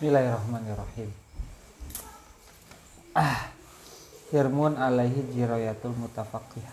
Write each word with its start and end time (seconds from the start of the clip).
Bismillahirrahmanirrahim. 0.00 1.12
Ah, 3.12 3.52
Hirmun 4.32 4.80
alaihi 4.80 5.28
jirayatul 5.28 5.92
mutafaqih. 5.92 6.64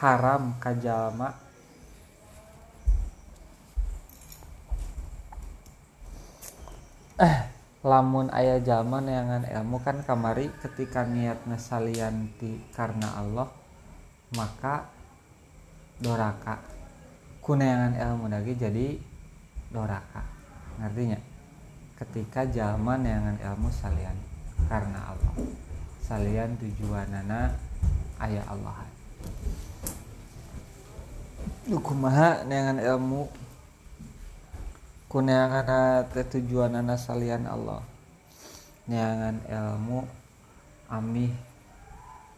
Haram 0.00 0.56
kajalma 0.56 1.36
eh 7.20 7.44
lamun 7.84 8.32
ayah 8.32 8.64
jalma 8.64 9.04
neangan 9.04 9.44
ilmu 9.44 9.84
kan 9.84 10.00
kamari 10.08 10.48
ketika 10.64 11.04
niat 11.04 11.44
nasalianti 11.44 12.64
karena 12.72 13.12
Allah 13.12 13.52
maka 14.32 14.88
doraka 16.00 16.64
kuneangan 17.44 18.00
ilmu 18.00 18.24
lagi 18.32 18.56
jadi 18.56 19.09
doraka 19.70 20.22
ngertinya? 20.82 21.18
Ketika 21.94 22.48
jalma 22.48 22.96
neangan 22.96 23.36
ilmu 23.38 23.68
salian 23.70 24.16
karena 24.66 25.14
Allah. 25.14 25.34
Salian 26.00 26.58
tujuanana 26.58 27.54
ayah 28.24 28.44
Allah. 28.50 28.82
Kumaha 31.70 32.42
neangan 32.48 32.82
ilmu. 32.82 33.30
Kuneangan 35.10 36.06
tujuan 36.10 36.72
anak 36.78 36.98
salian 36.98 37.46
Allah. 37.46 37.82
Neangan 38.86 39.42
ilmu 39.46 40.06
amih 40.90 41.30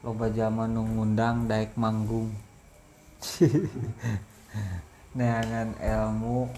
loba 0.04 0.26
zaman 0.32 0.74
ngundang 0.74 1.46
daik 1.46 1.76
manggung. 1.78 2.34
Neangan 5.16 5.76
ilmu 5.78 6.50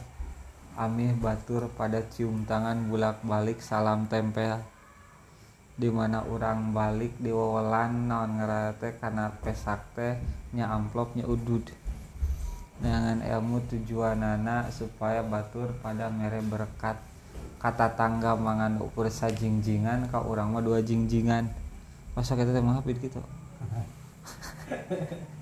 amih 0.75 1.15
batur 1.19 1.71
pada 1.79 2.03
cium 2.11 2.43
tangan 2.43 2.91
bulak-balik 2.91 3.63
salam 3.63 4.11
tempel. 4.11 4.59
Di 5.75 5.91
mana 5.91 6.23
orang 6.27 6.71
balik 6.71 7.19
di 7.19 7.35
wawalan 7.35 8.07
naon 8.07 8.39
ngerate 8.39 8.95
karena 9.03 9.31
pesak 9.43 9.83
teh 9.99 10.15
nya 10.55 10.71
amplopnya 10.71 11.27
udud. 11.27 11.67
Dengan 12.79 13.23
ilmu 13.23 13.63
tujuan 13.71 14.23
anak 14.23 14.75
supaya 14.75 15.23
batur 15.23 15.75
pada 15.79 16.11
mere 16.11 16.43
berkat. 16.43 16.99
Kata 17.59 17.95
tangga 17.95 18.35
mangan 18.35 18.79
ukur 18.83 19.11
sajingjingan 19.11 20.11
kau 20.11 20.27
orang 20.27 20.55
mah 20.55 20.63
dua 20.63 20.83
jingjingan. 20.83 21.51
Masa 22.15 22.39
kita 22.39 22.55
teh 22.55 22.63
hafid 22.63 22.99
gitu 23.03 23.19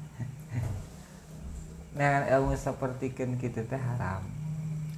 dengan 1.92 2.24
ilmu 2.24 2.56
seperti 2.56 3.12
kan 3.12 3.36
kita 3.36 3.62
teh 3.68 3.76
haram 3.76 4.41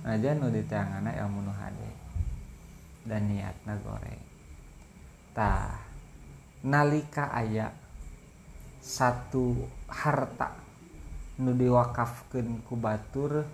aja 0.05 0.36
nu 0.36 0.52
di 0.52 0.60
tangan 0.69 1.08
ilmu 1.08 1.48
nu 1.48 1.52
hade 1.56 1.91
dan 3.08 3.24
niatna 3.24 3.80
gorengtah 3.80 5.80
nalika 6.64 7.33
aya 7.33 7.72
satu 8.84 9.64
harta 9.88 10.52
nu 11.41 11.56
diwakafkan 11.56 12.61
ku 12.69 12.77
Batur 12.77 13.48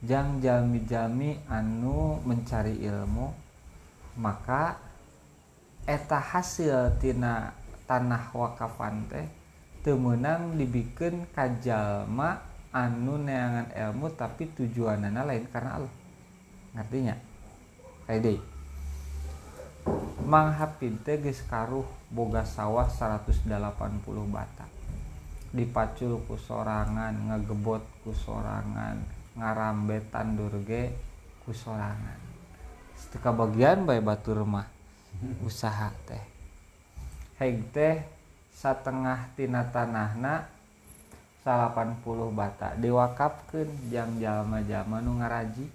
jang 0.00 0.40
jalmi-jami 0.40 1.42
anu 1.50 2.22
mencari 2.22 2.78
ilmu 2.80 3.34
maka 4.16 4.78
eta 5.84 6.22
hasil 6.22 6.96
tina 7.02 7.52
tanah 7.84 8.30
wakafan 8.30 9.10
teh 9.10 9.26
temenang 9.82 10.54
dibikin 10.54 11.26
kajalma 11.34 12.49
anu 12.70 13.18
neangan 13.18 13.70
ilmu 13.74 14.14
tapi 14.14 14.46
tujuanana 14.54 15.26
lain 15.26 15.44
karena 15.50 15.82
Allah. 15.82 15.94
Ngertinya? 16.78 17.16
Kayak 18.06 18.20
deh. 18.22 18.40
Mang 20.22 20.54
Hapid 20.54 21.02
teh 21.02 21.18
geus 21.18 21.42
karuh 21.50 21.86
boga 22.12 22.46
sawah 22.46 22.86
180 22.86 23.48
bata 24.30 24.70
dipacul 25.50 26.22
ku 26.30 26.38
sorangan 26.38 27.10
ngegebot 27.10 27.82
ku 28.06 28.14
sorangan 28.14 29.02
ngarambetan 29.34 30.38
durge 30.38 30.94
ku 31.42 31.50
sorangan. 31.50 32.18
Setika 32.94 33.34
bagian 33.34 33.82
baik 33.82 34.06
batur 34.06 34.46
mah 34.46 34.66
usaha 35.48 35.90
teh. 36.06 36.22
Heg 37.42 37.72
teh 37.74 37.98
setengah 38.54 39.32
tina 39.34 39.66
tanahna 39.66 40.46
80 41.50 42.06
bata. 42.30 42.78
Dewakapken 42.78 43.68
jangjallma-jama 43.90 45.02
nu 45.02 45.18
ngaraji 45.18 45.66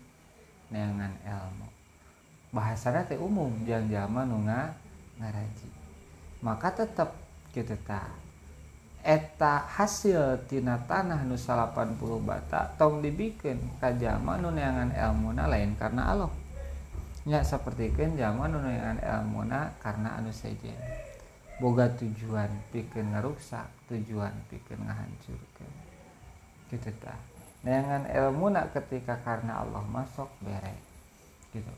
neangan 0.71 1.13
elmu. 1.27 1.67
Bahasa 2.55 2.95
teh 3.03 3.19
umum 3.19 3.51
jangjallma 3.67 4.23
nunga 4.23 4.71
ngaraji. 5.19 5.67
Maka 6.39 6.71
tetap 6.71 7.11
kita 7.51 7.75
tahu 7.83 8.25
eta 9.05 9.69
hasiltina 9.69 10.81
tanah 10.89 11.21
nu 11.29 11.37
80 11.37 11.93
bata 12.25 12.73
tong 12.73 13.05
dibikin 13.05 13.61
kajjama 13.77 14.41
nuneangan 14.41 14.89
elmuna 14.97 15.45
lain 15.45 15.77
karena 15.77 16.09
Allahnya 16.09 17.45
sepertikan 17.45 18.17
zaman 18.17 18.49
nuneangan 18.49 18.97
elmuna 19.05 19.77
karena 19.77 20.17
anu 20.17 20.33
sejen. 20.33 20.73
Boga 21.61 21.87
tujuan 21.95 22.51
pikeun 22.71 23.15
ngeruksak 23.15 23.67
tujuan 23.87 24.33
pikeun 24.51 24.83
ngahancurkeun 24.83 25.73
gitu 26.71 26.89
tah 26.99 27.17
neangan 27.65 28.05
ilmuna 28.11 28.69
ketika 28.69 29.17
karena 29.25 29.65
Allah 29.65 29.81
masuk 29.89 30.29
bere 30.45 30.77
gitu. 31.49 31.73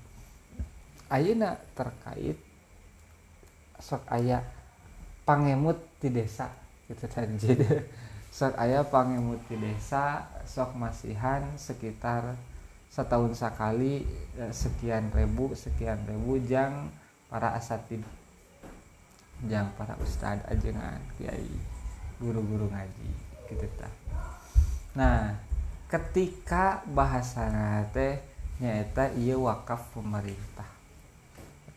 Ayeuna 1.07 1.55
terkait 1.71 2.35
sok 3.79 4.03
aya 4.11 4.43
pangemut 5.23 5.79
di 6.01 6.11
desa 6.11 6.51
gitu 6.87 7.07
jadi 7.39 7.55
sok 8.37 8.55
ayah 8.63 8.83
pangemut 8.87 9.39
di 9.47 9.55
desa 9.59 10.27
sok 10.47 10.75
masihan 10.75 11.43
sekitar 11.59 12.35
setahun 12.87 13.35
sekali 13.35 14.07
e, 14.39 14.43
sekian 14.55 15.11
ribu 15.11 15.51
sekian 15.53 15.99
ribu 16.07 16.39
jang 16.47 16.87
para 17.27 17.53
asatid 17.59 18.01
jang 19.45 19.69
para 19.77 19.93
ustad 20.01 20.41
ajengan 20.49 20.97
kiai 21.21 21.45
guru-guru 22.17 22.65
ngaji 22.73 23.09
gitu 23.45 23.67
ta. 23.77 23.85
Nah 24.97 25.37
ketika 25.85 26.81
bahasa 26.89 27.45
teh 27.93 28.17
nyata 28.57 29.13
iya 29.13 29.37
wakaf 29.37 29.93
pemerintah. 29.93 30.65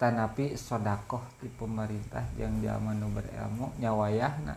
Tanapi 0.00 0.56
sodakoh 0.56 1.21
di 1.44 1.53
pemerintah 1.53 2.25
yang 2.41 2.56
zaman 2.65 2.97
nu 2.97 3.12
berilmu 3.12 3.77
nyawayahna 3.77 4.56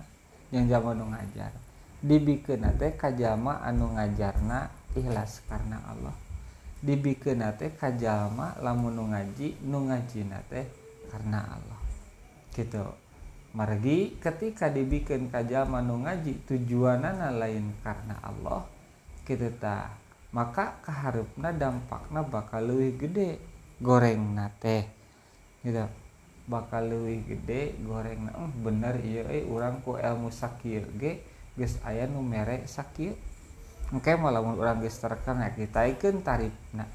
yang 0.56 0.72
zaman 0.72 1.04
nu 1.04 1.12
ngajar. 1.12 1.52
Dibikin 2.00 2.64
teh 2.80 2.96
kajama 2.96 3.60
anu 3.60 3.92
ngajarna 4.00 4.72
ikhlas 4.96 5.44
karena 5.52 5.84
Allah. 5.84 6.16
Dibikin 6.80 7.44
teh 7.60 7.76
kajama 7.76 8.56
lamun 8.64 8.96
nu 8.96 9.04
ngaji 9.12 9.60
nu 9.68 9.92
ngaji 9.92 10.32
teh 10.48 10.64
karena 11.12 11.44
Allah 11.44 11.84
gitu. 12.54 12.86
Margi 13.54 14.18
ketika 14.18 14.66
dibikin 14.66 15.30
kajama 15.30 15.78
nu 15.82 16.02
ngaji 16.02 16.42
tujuanana 16.50 17.30
lain 17.30 17.74
karena 17.86 18.18
Allah 18.26 18.66
gitu 19.30 19.50
ta. 19.62 19.94
Maka 20.34 20.82
keharupna 20.82 21.54
dampakna 21.54 22.26
bakal 22.26 22.66
lebih 22.66 23.06
gede 23.06 23.30
goreng 23.78 24.34
nate 24.34 24.90
gitu. 25.62 25.86
Bakal 26.50 26.90
lebih 26.90 27.38
gede 27.38 27.78
goreng 27.86 28.26
nah, 28.26 28.50
bener 28.66 28.98
iya 29.06 29.30
eh 29.30 29.46
orang 29.46 29.86
ku 29.86 30.02
ilmu 30.02 30.34
sakit 30.34 30.84
ge 30.98 31.22
guys 31.54 31.78
ayah 31.86 32.10
nu 32.10 32.26
merek 32.26 32.66
sakit 32.66 33.14
oke 33.94 34.10
malah 34.18 34.42
orang 34.42 34.82
geus 34.82 34.98
terkan 34.98 35.46
ya 35.46 35.54
kita 35.54 35.86
ikan 35.94 36.26
tarif 36.26 36.50
nah 36.74 36.90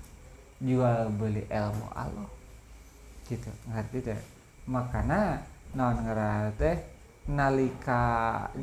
jual 0.58 1.06
beli 1.14 1.46
ilmu 1.46 1.87
Allah. 1.94 2.26
Gitu. 3.31 3.46
Ngerti 3.70 3.99
teh 4.02 4.38
makana 4.69 5.41
non 5.73 6.05
ngerti 6.05 6.76
nalika 7.32 8.05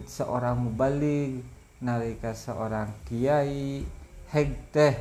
seorang 0.06 0.70
mubalik 0.70 1.42
nalika 1.82 2.38
seorang 2.38 2.94
kiai 3.10 3.82
heg 4.30 4.50
teh 4.70 4.94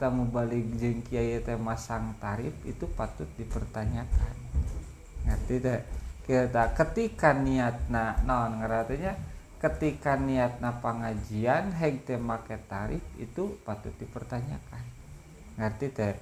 tamu 0.00 0.24
balik 0.28 0.64
jeng 0.80 1.04
kiai 1.04 1.40
teh 1.44 1.58
masang 1.60 2.16
tarif 2.16 2.54
itu 2.64 2.88
patut 2.96 3.28
dipertanyakan. 3.36 4.34
Ngerti 5.28 5.56
teh? 5.60 5.80
Kita 6.24 6.76
ketika 6.76 7.32
niatna 7.32 8.24
non 8.24 8.60
ngeratinya 8.60 9.16
ketika 9.58 10.14
niatna 10.14 10.78
pengajian 10.78 11.74
heg 11.76 12.04
teh 12.06 12.20
make 12.20 12.56
tarif 12.68 13.02
itu 13.20 13.58
patut 13.64 13.92
dipertanyakan. 14.00 14.84
Ngerti 15.60 15.86
teh? 15.92 16.14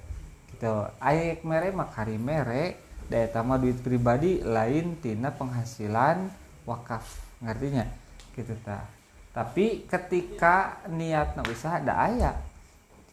Gitu. 0.51 0.73
Ayek 0.97 1.45
mere 1.45 1.69
makari 1.75 2.17
mere 2.17 2.86
daya 3.07 3.27
tama 3.31 3.55
duit 3.55 3.79
pribadi 3.79 4.43
lain 4.43 4.99
tina 4.99 5.31
penghasilan 5.31 6.27
wakaf. 6.67 7.07
Ngertinya? 7.39 7.87
Gitu 8.35 8.53
ta. 8.61 8.83
Tapi 9.31 9.87
ketika 9.87 10.83
niatna 10.91 11.45
usaha 11.47 11.79
ada 11.79 12.09
ayat 12.09 12.35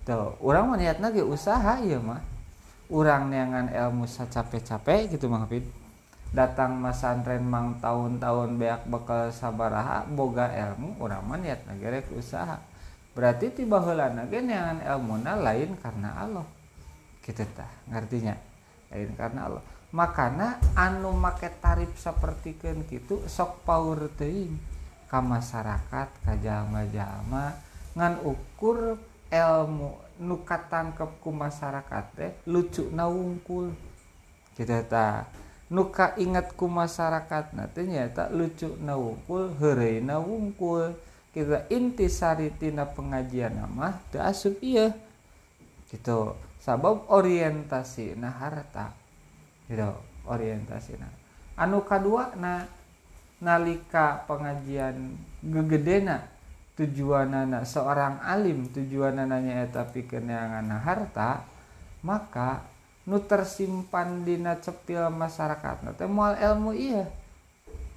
tuh 0.04 0.36
orang 0.40 0.74
melihat 0.74 0.98
lagi 0.98 1.22
usaha 1.22 1.78
ya 1.80 1.98
mah. 2.02 2.22
Orang 2.92 3.32
neangan 3.32 3.72
ilmu 3.72 4.04
capek-capek 4.04 5.16
gitu 5.16 5.26
mah 5.32 5.48
datang 6.34 6.76
masantren 6.76 7.40
mang 7.40 7.78
tahun-tahun 7.78 8.58
beak 8.58 8.82
bakal 8.90 9.30
sabaraha 9.30 10.04
boga 10.10 10.50
ilmu 10.50 10.98
orang 11.00 11.22
mah 11.24 11.38
niat 11.40 11.64
negara 11.64 12.02
usaha. 12.12 12.60
Berarti 13.14 13.54
tiba 13.54 13.78
heula 13.78 14.10
nage 14.10 14.42
neangan 14.42 14.82
ilmuna 14.82 15.38
lain 15.38 15.78
karena 15.78 16.10
Allah. 16.18 16.44
Kita 17.24 17.46
tah 17.56 17.70
ngartinya 17.88 18.36
lain 18.92 19.10
karena 19.16 19.40
Allah 19.48 19.64
makana 19.94 20.58
anu 20.74 21.14
make 21.14 21.46
tarif 21.62 21.94
seperti 21.94 22.58
kan 22.58 22.82
gitu 22.90 23.22
sok 23.30 23.62
power 23.62 24.10
teuing. 24.18 24.58
Ka 25.06 25.22
masyarakat 25.22 26.08
ka 26.26 26.32
jalma-jalma 26.42 27.54
ngan 27.94 28.18
ukur 28.26 28.98
ilmu 29.30 29.90
nuka 30.18 30.58
tangkep 30.66 31.22
ku 31.22 31.30
masyarakat 31.30 32.04
teh 32.18 32.32
lucu 32.50 32.90
nawungkul 32.90 33.70
kita 34.58 34.82
ta 34.90 35.30
nuka 35.70 36.18
ingat 36.18 36.58
ku 36.58 36.66
masyarakat 36.66 37.54
nanti 37.54 37.86
nyata 37.86 38.34
lucu 38.34 38.74
nawungkul 38.82 39.54
heureuy 39.62 40.02
nawungkul 40.02 40.98
kita 41.30 41.70
inti 41.70 42.10
saritina 42.10 42.82
pengajian 42.82 43.54
nama 43.54 43.94
teu 44.10 44.18
asup 44.18 44.58
iya 44.58 44.90
gitu. 45.94 46.34
Sabab 46.58 47.06
orientasi 47.12 48.18
nah 48.18 48.34
harta 48.34 49.03
gitu 49.68 49.90
orientasi. 50.28 50.98
Nah 51.00 51.12
anu 51.60 51.84
kedua 51.86 52.34
nah 52.34 52.66
nalika 53.38 54.24
pengajian 54.26 55.14
gegedena 55.44 56.24
tujuan 56.74 57.30
anak 57.30 57.68
seorang 57.68 58.18
alim 58.24 58.66
tujuan 58.72 59.14
anaknya 59.20 59.62
eta 59.62 59.86
pikeun 59.86 60.30
harta 60.82 61.46
maka 62.02 62.66
nu 63.04 63.20
tersimpan 63.20 64.24
dina 64.24 64.56
cepil 64.58 65.12
masyarakat. 65.12 65.94
Teh 65.94 66.08
moal 66.08 66.40
ilmu 66.40 66.72
iya 66.72 67.04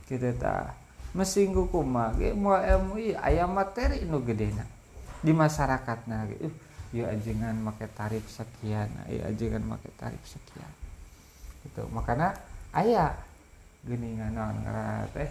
gitu 0.05 0.31
ta. 0.37 0.75
Mesinggu 1.15 1.71
kumaha 1.71 2.13
ge 2.19 2.35
moal 2.35 2.61
ilmu 2.61 2.93
iya 3.01 3.17
aya 3.23 3.45
materi 3.49 4.05
nu 4.05 4.21
gedena 4.21 4.77
di 5.21 5.33
masyarakat 5.33 6.05
nah 6.05 6.23
uh, 6.29 6.53
ya 6.93 7.09
ajengan 7.09 7.57
make 7.57 7.89
tarif 7.97 8.25
sekian 8.29 8.89
ya 9.09 9.27
ajengan 9.27 9.65
make 9.65 9.89
tarif 9.97 10.21
sekian 10.23 10.69
itu 11.67 11.83
makanya 11.91 12.31
ayah 12.71 13.11
gini 13.83 14.15
non 14.15 14.63
teh 15.11 15.27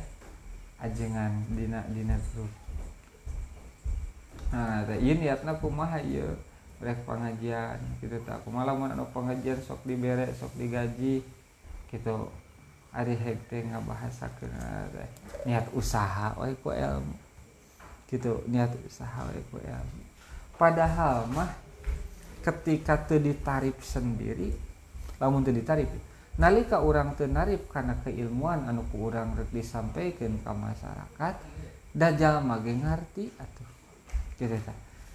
ajengan 0.85 1.33
dina 1.57 1.81
dina 1.89 2.21
grup 2.33 2.53
nah 4.53 4.85
teh 4.85 5.01
ini 5.01 5.25
niatna 5.25 5.57
kumaha 5.57 5.99
ieu? 6.05 6.37
Rek 6.77 7.09
pengajian 7.09 7.81
gitu 8.05 8.21
tak 8.29 8.45
kumaha 8.45 8.69
lamun 8.69 8.93
anu 8.93 9.09
pengajian 9.09 9.57
sok 9.65 9.81
dibere 9.89 10.29
sok 10.37 10.53
digaji 10.61 11.25
gitu. 11.89 12.29
Ari 12.93 13.17
hekte 13.17 13.65
ngabahasakeun 13.65 14.53
teh. 14.93 15.09
Niat 15.49 15.73
usaha 15.73 16.37
we 16.37 16.53
ku 16.61 16.69
ilmu 16.69 17.17
gitu 18.07 18.39
niat 18.47 18.71
usaha 18.87 19.27
we 19.31 19.39
ku 19.51 19.59
ilmu 19.59 20.03
padahal 20.55 21.27
mah 21.35 21.51
ketika 22.41 22.95
tuh 23.03 23.19
ditarif 23.19 23.83
sendiri 23.83 24.55
lamun 25.19 25.43
tuh 25.43 25.51
ditarif 25.51 25.91
nalika 26.37 26.85
orang 26.85 27.17
tenarif 27.17 27.65
karena 27.73 27.97
keilmuan 28.05 28.69
anu 28.69 28.85
ku 28.93 29.09
orang 29.09 29.33
rek 29.37 29.49
disampaikan 29.53 30.37
ke 30.37 30.53
masyarakat 30.53 31.35
da 31.97 32.09
jalma 32.13 32.61
ge 32.61 32.77
ngarti 32.77 33.25
atuh. 33.41 33.69
Gitu 34.37 34.57
ta 34.61 34.75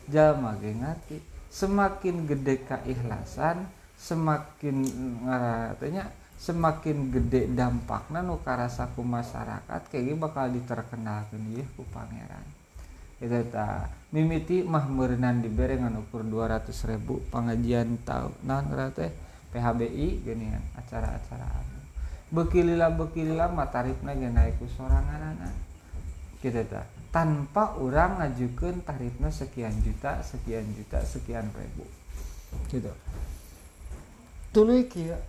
jalma 0.10 0.58
ge 0.58 0.74
ngarti 0.74 1.18
semakin 1.54 2.26
gede 2.26 2.66
keikhlasan 2.66 3.70
semakin 4.02 4.82
ngaranya 5.30 6.10
semakin 6.42 7.14
gede 7.14 7.54
dampakna 7.54 8.26
nu 8.26 8.42
karasa 8.42 8.90
ku 8.98 9.06
masyarakat 9.06 9.82
kayak 9.94 10.18
bakal 10.18 10.50
diterkenalkan 10.50 11.42
ieu 11.54 11.66
ku 11.78 11.86
pangeran. 11.94 12.46
Itu 13.22 13.38
ta 13.54 13.86
mimiti 14.10 14.66
mah 14.66 14.90
merenang 14.90 15.46
dibere 15.46 15.78
ngan 15.78 16.02
ukur 16.02 16.26
200 16.26 16.74
ribu 16.90 17.22
pengajian 17.30 18.02
tahu 18.02 18.34
nah 18.42 18.66
teh 18.90 19.14
PHBI 19.52 20.08
gini 20.24 20.52
kan 20.52 20.64
acara-acara 20.80 21.48
anu 21.48 21.80
bekilila 22.32 22.88
bekilila 22.88 23.52
matarifna 23.52 24.16
ge 24.16 24.32
naik 24.32 24.56
ku 24.56 24.66
sorangan 24.72 25.36
anak 25.36 25.54
gitu 26.42 26.64
ta. 26.66 26.88
Tanpa 27.12 27.76
orang 27.76 28.24
ngajukan 28.24 28.88
tarifnya 28.88 29.30
sekian 29.30 29.76
juta 29.84 30.24
sekian 30.24 30.64
juta 30.74 31.04
sekian 31.04 31.46
ribu. 31.52 31.84
Gitu. 32.72 32.90
Tuluy 34.56 34.88
kieu 34.88 35.20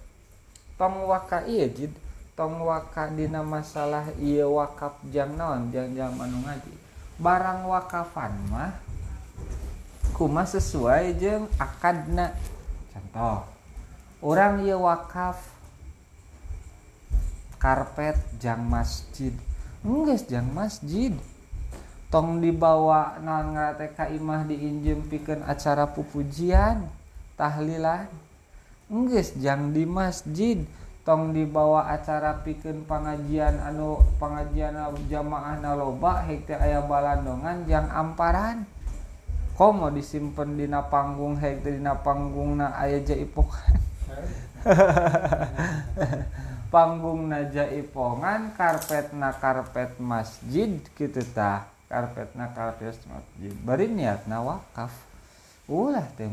tong 0.79 1.05
waka 1.11 1.43
iya 1.45 1.67
jid 1.69 1.91
tong 2.39 2.63
waka 2.63 3.11
dina 3.11 3.43
masalah 3.43 4.09
iya 4.23 4.47
wakaf 4.47 4.99
jang 5.11 5.35
naon 5.35 5.75
jang 5.75 5.91
jang 5.93 6.15
anu 6.17 6.39
ngaji. 6.47 6.75
Barang 7.19 7.67
wakafan 7.67 8.31
mah 8.47 8.79
kuma 10.15 10.47
sesuai 10.47 11.19
jeng 11.19 11.51
akadna. 11.59 12.31
Contoh 12.95 13.51
orang 14.23 14.63
ye 14.63 14.73
wakaf. 14.73 15.43
Karpet 17.59 18.19
jang 18.39 18.63
masjid. 18.63 19.35
Enggak 19.83 20.27
jang 20.31 20.47
masjid. 20.51 21.15
Tong 22.11 22.43
dibawa 22.43 23.19
non 23.23 23.55
ngarateka 23.55 24.11
imah 24.11 24.47
diinjem 24.47 25.07
pikeun 25.07 25.43
acara 25.47 25.91
pupujian 25.91 26.87
tahlilan. 27.39 28.11
Enggak 28.91 29.35
jang 29.39 29.71
di 29.71 29.87
masjid. 29.87 30.59
Tong 31.03 31.35
dibawa 31.35 31.91
acara 31.91 32.43
pikeun 32.43 32.87
pengajian 32.87 33.59
anu 33.59 33.99
pengajian 34.23 34.79
jamaah 35.11 35.59
naloba 35.59 36.23
hekte 36.27 36.55
aya 36.55 36.83
balandongan 36.83 37.67
jang 37.67 37.91
amparan. 37.91 38.67
Komo 39.55 39.91
disimpen 39.91 40.59
dina 40.59 40.83
panggung 40.91 41.39
hekte 41.39 41.75
dina 41.79 41.95
panggung 41.95 42.59
na 42.59 42.75
aya 42.75 42.99
jaipokan. 43.03 43.79
panggung 46.73 47.29
na 47.29 47.44
jaipongan 47.53 48.56
karpet 48.56 49.12
na 49.12 49.37
karpet 49.37 50.00
masjid 50.00 50.81
gitu 50.97 51.21
ta. 51.37 51.69
Karpet 51.92 52.33
na 52.33 52.49
karpet 52.57 52.97
masjid. 53.04 53.52
Bari 53.61 53.92
niat 53.92 54.25
na 54.25 54.40
wakaf. 54.40 54.97
Ulah 55.69 56.09
teh 56.16 56.33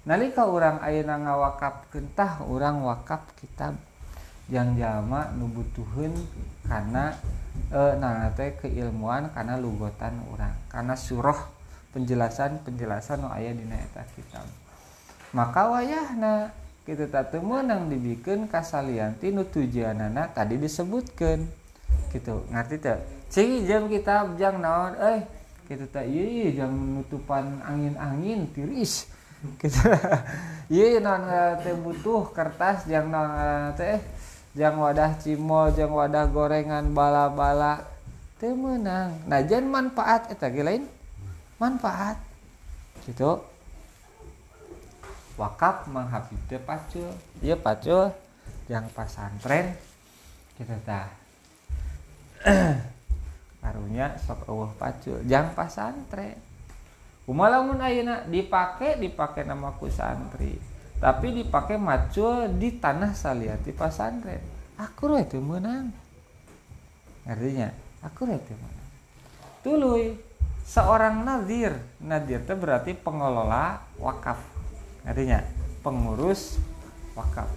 nalika 0.00 0.48
orang 0.48 0.80
ayeuna 0.80 1.20
ngawakaf 1.20 1.92
kentah 1.92 2.40
orang 2.48 2.80
wakaf 2.80 3.20
kitab 3.36 3.76
yang 4.48 4.72
jama 4.74 5.28
nubutuhun 5.36 6.10
karena 6.64 7.14
e, 7.70 8.48
keilmuan 8.64 9.28
karena 9.30 9.60
lugotan 9.60 10.16
orang 10.32 10.56
karena 10.72 10.96
surah 10.96 11.38
penjelasan 11.92 12.64
penjelasan 12.64 13.22
nu 13.22 13.28
aya 13.30 13.54
dina 13.54 13.78
kitab. 14.16 14.42
Maka 15.30 15.70
wayahna 15.70 16.50
kita 16.90 17.06
tak 17.06 17.38
menang 17.38 17.86
dibikin 17.86 18.50
kasalianti 18.50 19.30
nu 19.30 19.46
tujuanana 19.46 20.26
tadi 20.34 20.58
disebutkan. 20.58 21.46
Gitu. 22.10 22.42
Ngerti 22.50 22.76
tak? 22.82 22.98
Cing 23.30 23.62
jam 23.62 23.86
kita 23.86 24.26
jang 24.34 24.58
naon? 24.58 24.98
Eh 24.98 25.22
kita 25.70 25.86
tak? 25.86 26.10
Iya 26.10 26.66
jam 26.66 26.74
nutupan 26.74 27.62
angin-angin 27.62 28.50
tiris. 28.50 29.06
Kita 29.54 29.86
iya 30.74 30.98
non 30.98 31.30
teh 31.62 31.78
butuh 31.78 32.34
kertas 32.34 32.90
jang 32.90 33.06
non 33.06 33.70
teh 33.78 34.02
jang 34.58 34.74
wadah 34.74 35.14
cimol 35.22 35.70
jang 35.70 35.94
wadah 35.94 36.26
gorengan 36.26 36.90
bala-bala. 36.90 37.86
Teh 38.42 38.50
menang. 38.50 39.14
Nah 39.30 39.38
jangan 39.46 39.70
manfaat 39.70 40.26
eta 40.26 40.50
lain? 40.50 40.90
Manfaat. 41.62 42.18
Gitu 43.06 43.49
wakaf 45.40 45.88
menghafidnya 45.88 46.60
pacul. 46.60 47.08
Iya 47.40 47.56
pacul. 47.56 48.12
Yang 48.68 48.92
pasantren 48.92 49.72
kita 50.60 50.76
tah 50.84 51.08
karunya 53.64 54.12
sok 54.28 54.44
eueuh 54.44 54.72
pacul. 54.76 55.16
Jang 55.24 55.56
pasantren 55.56 56.36
kumalamun 57.24 57.80
ayeuna 57.80 58.28
dipake 58.28 59.00
dipake 59.00 59.48
nama 59.48 59.72
ku 59.80 59.88
santri. 59.88 60.60
Tapi 61.00 61.32
dipake 61.32 61.80
macul 61.80 62.52
di 62.60 62.76
tanah 62.76 63.16
saliati 63.16 63.72
pasantren 63.72 64.60
aku 64.80 65.20
itu 65.20 65.36
menang 65.36 65.92
artinya 67.28 67.68
aku 68.00 68.24
itu 68.32 68.52
menang 68.56 68.88
tuluy 69.60 70.16
seorang 70.64 71.20
nadir. 71.20 71.76
Nadir 72.00 72.40
itu 72.40 72.54
berarti 72.56 72.96
pengelola 72.96 73.84
wakaf 74.00 74.40
artinya 75.04 75.44
pengurus 75.80 76.60
wakaf. 77.16 77.48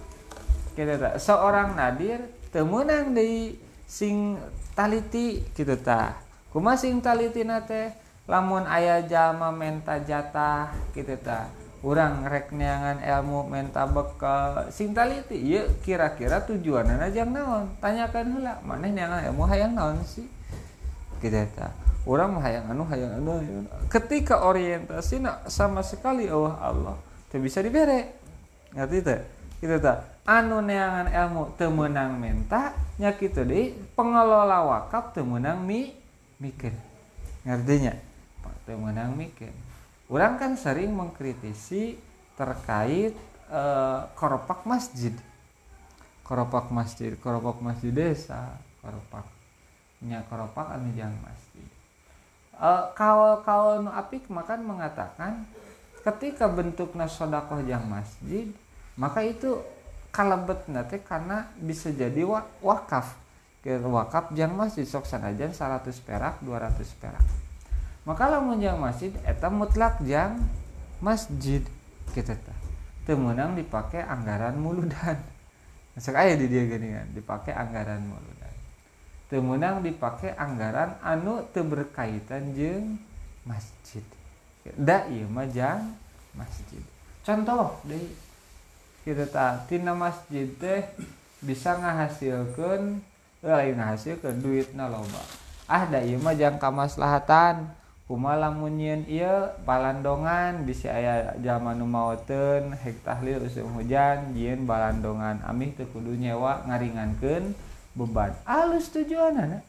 Kita 0.74 0.98
tak 0.98 1.14
seorang 1.22 1.78
nadir 1.78 2.18
temenang 2.50 3.14
di 3.14 3.54
sing 3.86 4.38
taliti 4.74 5.44
kita 5.54 5.78
tak 5.78 6.18
kuma 6.50 6.74
sing 6.74 6.98
taliti 6.98 7.46
nate 7.46 7.94
lamun 8.26 8.64
ayah 8.66 9.04
jama 9.04 9.52
menta 9.54 10.00
jatah 10.00 10.72
gitu 10.96 11.14
ta. 11.20 11.50
Orang 11.84 12.24
rek 12.24 12.48
neangan 12.48 13.04
ilmu 13.04 13.44
menta 13.44 13.84
bekal 13.84 14.72
sing 14.72 14.96
taliti. 14.96 15.36
Iya 15.36 15.68
kira-kira 15.84 16.40
tujuan 16.48 16.88
aja 16.96 17.28
naon? 17.28 17.68
Tanyakan 17.76 18.40
hula 18.40 18.54
mana 18.64 18.88
neangan 18.88 19.20
ilmu 19.28 19.44
hayang 19.44 19.76
naon 19.76 20.00
sih? 20.08 20.24
Gitu 21.20 21.44
ta. 21.52 21.76
Orang 22.08 22.40
hayang 22.40 22.72
anu 22.72 22.88
hayang 22.88 23.20
anu. 23.20 23.36
Ketika 23.92 24.48
orientasi 24.48 25.20
sama 25.52 25.84
sekali 25.84 26.24
Allah 26.24 26.56
Allah 26.56 26.96
tuh 27.34 27.42
bisa 27.42 27.58
dibere. 27.58 28.14
Ngerti 28.70 28.98
tak 29.02 29.20
gitu 29.58 29.76
ta. 29.82 30.06
Anu 30.22 30.62
neangan 30.62 31.10
ilmu 31.10 31.58
temenang 31.58 32.14
menta 32.14 32.78
nyakit 32.94 33.34
deh 33.42 33.74
pengelola 33.98 34.62
wakaf 34.62 35.10
temenang 35.18 35.58
mi 35.66 35.90
mikir. 36.38 36.70
Ngertinya? 37.42 37.98
Menang 38.64 39.12
mikir. 39.18 39.52
Orang 40.08 40.40
kan 40.40 40.56
sering 40.56 40.88
mengkritisi 40.94 42.00
terkait 42.38 43.12
e, 43.50 43.62
koropak 44.16 44.64
masjid. 44.64 45.12
Koropak 46.24 46.72
masjid 46.72 47.12
koropak 47.20 47.60
masjid 47.60 47.92
desa 47.92 48.56
koropaknya 48.80 50.24
koropak 50.32 50.72
anu 50.72 50.88
jang 50.96 51.12
masjid. 51.20 51.68
E, 52.56 52.70
kawal 52.96 53.44
kawal 53.44 53.84
nu 53.84 53.92
apik 53.92 54.24
makan 54.32 54.64
mengatakan 54.64 55.44
ketika 56.04 56.44
bentuk 56.52 56.92
nasodakoh 56.92 57.64
jang 57.64 57.88
masjid 57.88 58.52
maka 58.94 59.24
itu 59.24 59.58
kalebet 60.14 60.70
nate 60.70 61.02
karena 61.02 61.50
bisa 61.58 61.90
jadi 61.90 62.22
wakaf. 62.62 63.18
Wakaf 63.64 64.36
jang 64.36 64.52
masjid 64.54 64.84
sok 64.84 65.08
sanajan 65.08 65.50
100 65.50 65.90
perak 66.04 66.38
200 66.44 67.00
perak. 67.00 67.24
Maka 68.04 68.28
lamun 68.28 68.60
jang 68.60 68.76
masjid 68.76 69.10
eta 69.24 69.48
mutlak 69.48 69.98
jang 70.04 70.36
masjid 71.00 71.64
kita 72.12 72.36
tah 72.36 72.58
temenang 73.08 73.56
dipakai 73.56 74.04
anggaran 74.04 74.54
muludan. 74.60 75.16
Masuk 75.96 76.14
aja 76.14 76.36
di 76.36 76.46
dia 76.46 76.68
gini 76.68 76.92
kan 76.92 77.08
dipakai 77.16 77.56
anggaran 77.56 78.04
muludan. 78.04 78.54
Temenang 79.32 79.80
dipakai 79.80 80.36
anggaran 80.36 81.00
anu 81.00 81.48
berkaitan 81.50 82.52
jeng 82.52 83.00
masjid 83.48 84.04
dai 84.72 85.28
majang 85.28 85.92
masjid. 86.32 86.80
Contoh 87.20 87.76
dai 87.84 88.08
kita 89.04 89.28
tak 89.28 89.68
tina 89.68 89.92
masjid 89.92 90.48
teh 90.56 90.80
bisa 91.44 91.76
ngahasilkan 91.76 93.04
lain 93.44 93.76
ngahasilkan 93.76 94.40
duit 94.40 94.72
na 94.72 94.88
loba. 94.88 95.20
Ah 95.68 95.84
dai 95.84 96.16
majang 96.16 96.56
kamaslahatan. 96.56 97.68
Kuma 98.04 98.36
lamun 98.36 98.76
nyian 98.76 99.00
iya 99.08 99.56
balandongan 99.64 100.68
bisi 100.68 100.92
aya 100.92 101.32
zaman 101.40 101.80
numawaten 101.80 102.76
hek 102.76 103.00
tahlil 103.00 103.40
usum 103.48 103.64
hujan 103.80 104.36
jieun 104.36 104.68
balandongan 104.68 105.40
amih 105.48 105.72
teu 105.72 105.88
kudu 105.88 106.12
nyewa 106.12 106.68
ngaringankeun 106.68 107.56
beban. 107.96 108.36
Alus 108.44 108.92
tujuan 108.92 109.40
anak 109.40 109.64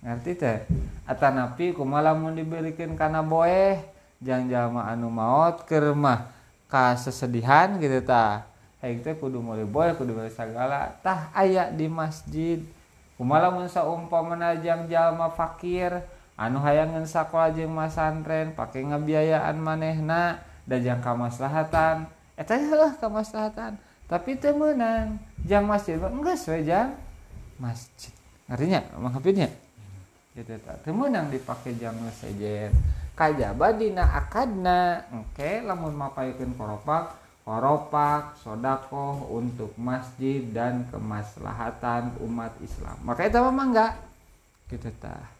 ngerti 0.00 0.32
teh? 0.32 0.64
Atanapi 1.04 1.76
kuma 1.76 2.00
lamun 2.00 2.32
diberikan 2.32 2.96
karena 2.96 3.20
boeh 3.20 3.93
jangan-jama 4.24 4.88
anu 4.88 5.12
maut 5.12 5.68
ke 5.68 5.76
rumah 5.76 6.32
sesedihan 6.96 7.76
gitu 7.78 8.00
ta. 8.02 8.48
Kudu 8.82 9.44
mulai 9.44 9.68
boy 9.68 9.92
kudu 9.96 10.16
segala-tah 10.32 11.30
ayat 11.36 11.76
di 11.76 11.86
masjid. 11.86 12.58
Kumalamun 13.14 13.70
saumpah 13.70 14.24
menajang 14.24 14.90
jalma 14.90 15.28
fakir? 15.30 16.02
Anu 16.34 16.58
hayangan 16.58 17.06
sekolah 17.06 17.54
jeung 17.54 17.70
masantren 17.70 18.50
pakai 18.58 18.82
ngebiayaan 18.82 19.54
manehna 19.54 20.42
dan 20.66 20.82
jangka 20.82 21.14
maslahatan 21.14 22.10
eta 22.34 22.58
lah 22.58 22.98
kemaslahatan 22.98 23.78
tapi 24.10 24.34
temenan 24.34 25.22
jang 25.46 25.62
masjid 25.62 25.94
enggak 26.02 26.34
sesuai 26.34 26.66
jang 26.66 26.90
masjid. 27.62 28.10
Artinya 28.50 28.82
menghapinnya 28.98 29.46
gitu 30.34 30.58
tak 30.66 30.82
temenang 30.82 31.30
dipakai 31.30 31.78
jam 31.78 31.94
sejen 32.10 32.74
kajaba 33.14 33.74
dina 33.74 34.04
akadna. 34.04 35.06
Oke 35.14 35.62
lamun 35.62 35.94
mapaykeun 35.94 36.54
koropak 36.58 37.18
koropak 37.44 38.40
sodako 38.40 39.28
untuk 39.32 39.74
masjid 39.76 40.42
dan 40.50 40.86
kemaslahatan 40.90 42.18
umat 42.22 42.54
Islam. 42.60 42.96
Maka 43.04 43.26
itu 43.30 43.38
memang 43.38 43.70
enggak? 43.74 43.92
Gitu 44.68 44.90
tak 44.98 45.34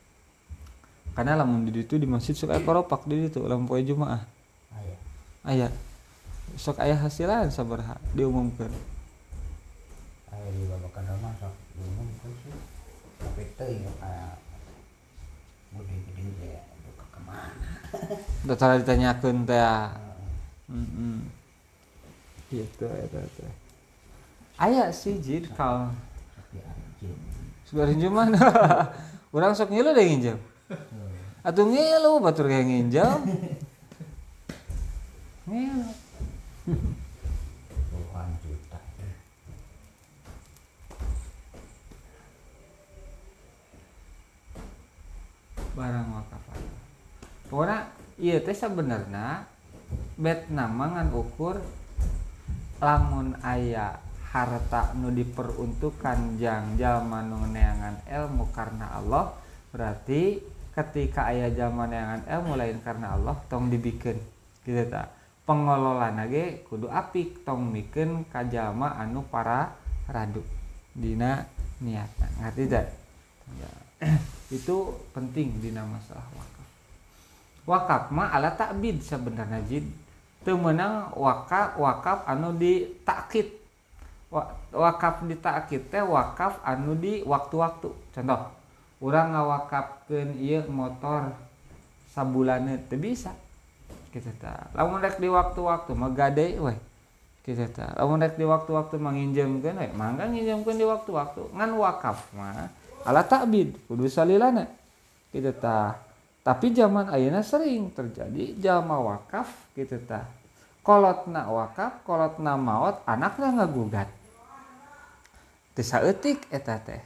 karena 1.15 1.39
lamun 1.39 1.71
di 1.71 1.71
itu 1.79 1.95
di 1.95 2.11
masjid 2.11 2.35
sok 2.35 2.51
aya 2.51 2.63
koropak 2.67 3.07
di 3.07 3.31
itu 3.31 3.39
lamun 3.47 3.71
poe 3.71 3.79
jumaah. 3.79 4.27
Aya. 4.75 4.97
Aya. 5.47 5.69
Sok 6.59 6.83
aya 6.83 6.99
hasilan 6.99 7.55
sabaraha 7.55 7.95
diumumkeun. 8.19 8.75
Aya 10.35 10.49
di 10.51 10.67
babakan 10.67 11.07
rumah 11.15 11.33
sok 11.39 11.55
diumumkeun 11.79 12.33
sih. 12.43 12.55
Tapi 13.23 13.43
teuing 13.55 13.87
aya 14.03 14.35
budi 15.71 16.03
gede 16.03 16.59
ya 16.59 16.63
ke 16.99 17.21
mana 17.23 17.64
cara 18.57 18.81
ditanyakeun 18.81 19.49
teh 19.49 19.61
heeh 19.61 21.19
gitu 22.53 22.87
eta 22.87 23.21
teh 23.39 23.53
aya 24.61 24.91
sih 24.95 25.19
jid 25.19 25.49
kal 25.59 25.91
sudah 27.67 27.91
mana 28.13 28.39
orang 29.35 29.57
sok 29.57 29.75
ngilu 29.75 29.91
deh 29.91 30.07
nginjem 30.07 30.39
Atuh 31.45 31.69
ngilu 31.69 32.25
batur 32.25 32.49
kayak 32.49 32.65
nginjam. 32.65 33.21
Ngilu. 35.45 35.93
Puluhan 37.93 38.29
juta. 38.41 38.81
Barang 45.77 46.09
wakaf. 46.17 46.54
Pokoknya 47.55 47.87
iya 48.19 48.43
teh 48.43 48.51
sebenarnya 48.51 49.47
bet 50.19 50.51
nama 50.51 50.91
ngan 50.91 51.15
ukur 51.15 51.63
lamun 52.83 53.39
ayah 53.47 53.95
harta 54.35 54.91
nu 54.99 55.15
diperuntukkan 55.15 56.35
jang 56.43 56.75
jalma 56.75 57.23
neangan 57.23 58.03
ilmu 58.11 58.51
karena 58.51 58.99
Allah 58.99 59.39
berarti 59.71 60.43
ketika 60.75 61.31
ayah 61.31 61.55
zaman 61.55 61.95
yang 61.95 62.27
ilmu 62.27 62.59
lain 62.59 62.83
karena 62.83 63.15
Allah 63.15 63.39
tong 63.47 63.71
dibikin. 63.71 64.19
Gitu 64.67 64.91
tak 64.91 65.15
pengelola 65.47 66.11
nage 66.11 66.67
kudu 66.67 66.91
apik 66.91 67.47
tong 67.47 67.71
bikin 67.71 68.27
kajama 68.35 68.99
anu 68.99 69.23
para 69.31 69.79
radu. 70.11 70.43
Dina 70.91 71.47
niat 71.79 72.11
ngerti 72.19 72.67
tidak 72.67 72.91
itu 74.51 74.77
penting 75.15 75.63
dina 75.63 75.87
masalah. 75.87 76.27
wakaf 76.35 76.54
wakaf 77.65 78.13
mah 78.13 78.33
ala 78.33 78.53
takbid 78.53 79.01
sebenarnya 79.01 79.61
jid 79.65 79.85
temenang 80.45 81.13
wakaf 81.17 81.81
wakaf 81.81 82.29
anu 82.29 82.53
di 82.53 82.85
takkit 83.03 83.65
wakaf 84.75 85.25
di 85.25 85.37
takkit 85.41 85.89
teh 85.89 86.05
wakaf 86.05 86.61
anu 86.67 86.93
di 86.99 87.25
waktu-waktu. 87.25 87.89
Contoh 88.13 88.41
orang 89.01 89.37
ngawakapkan 89.37 90.37
iya 90.37 90.67
motor 90.69 91.33
sabulan 92.13 92.69
itu 92.69 92.97
bisa. 93.01 93.33
Kita 94.13 94.31
tak 94.39 94.71
lamun 94.77 95.03
rek 95.03 95.19
di 95.19 95.27
waktu-waktu 95.27 95.93
megade 95.97 96.47
weh. 96.61 96.79
Kita 97.43 97.67
tak 97.73 97.91
lamun 97.97 98.23
rek 98.23 98.37
di 98.37 98.45
waktu-waktu 98.47 98.95
menginjamkan 99.01 99.81
weh 99.81 99.91
mangga 99.97 100.29
nginjamkan 100.29 100.77
di 100.77 100.87
waktu-waktu. 100.87 101.55
Ngan 101.55 101.71
wakaf 101.81 102.31
mah 102.37 102.69
ala 103.05 103.23
takbid 103.25 103.77
kudu 103.85 104.09
salilana 104.09 104.65
kita 105.29 105.53
tak 105.53 106.01
tapi 106.45 106.77
zaman 106.77 107.09
ayana 107.09 107.41
sering 107.41 107.89
terjadi 107.89 108.53
jama 108.61 109.01
wakaf 109.01 109.49
kita 109.73 109.97
tak 110.05 110.29
kolot 110.85 111.25
nak 111.33 111.49
wakaf 111.49 112.05
kolot 112.05 112.37
na 112.37 112.61
maut 112.61 113.01
anaknya 113.09 113.65
ngagugat. 113.65 114.13
Tesa 115.73 116.05
etik 116.05 116.45
eta 116.53 116.77
teh. 116.77 117.01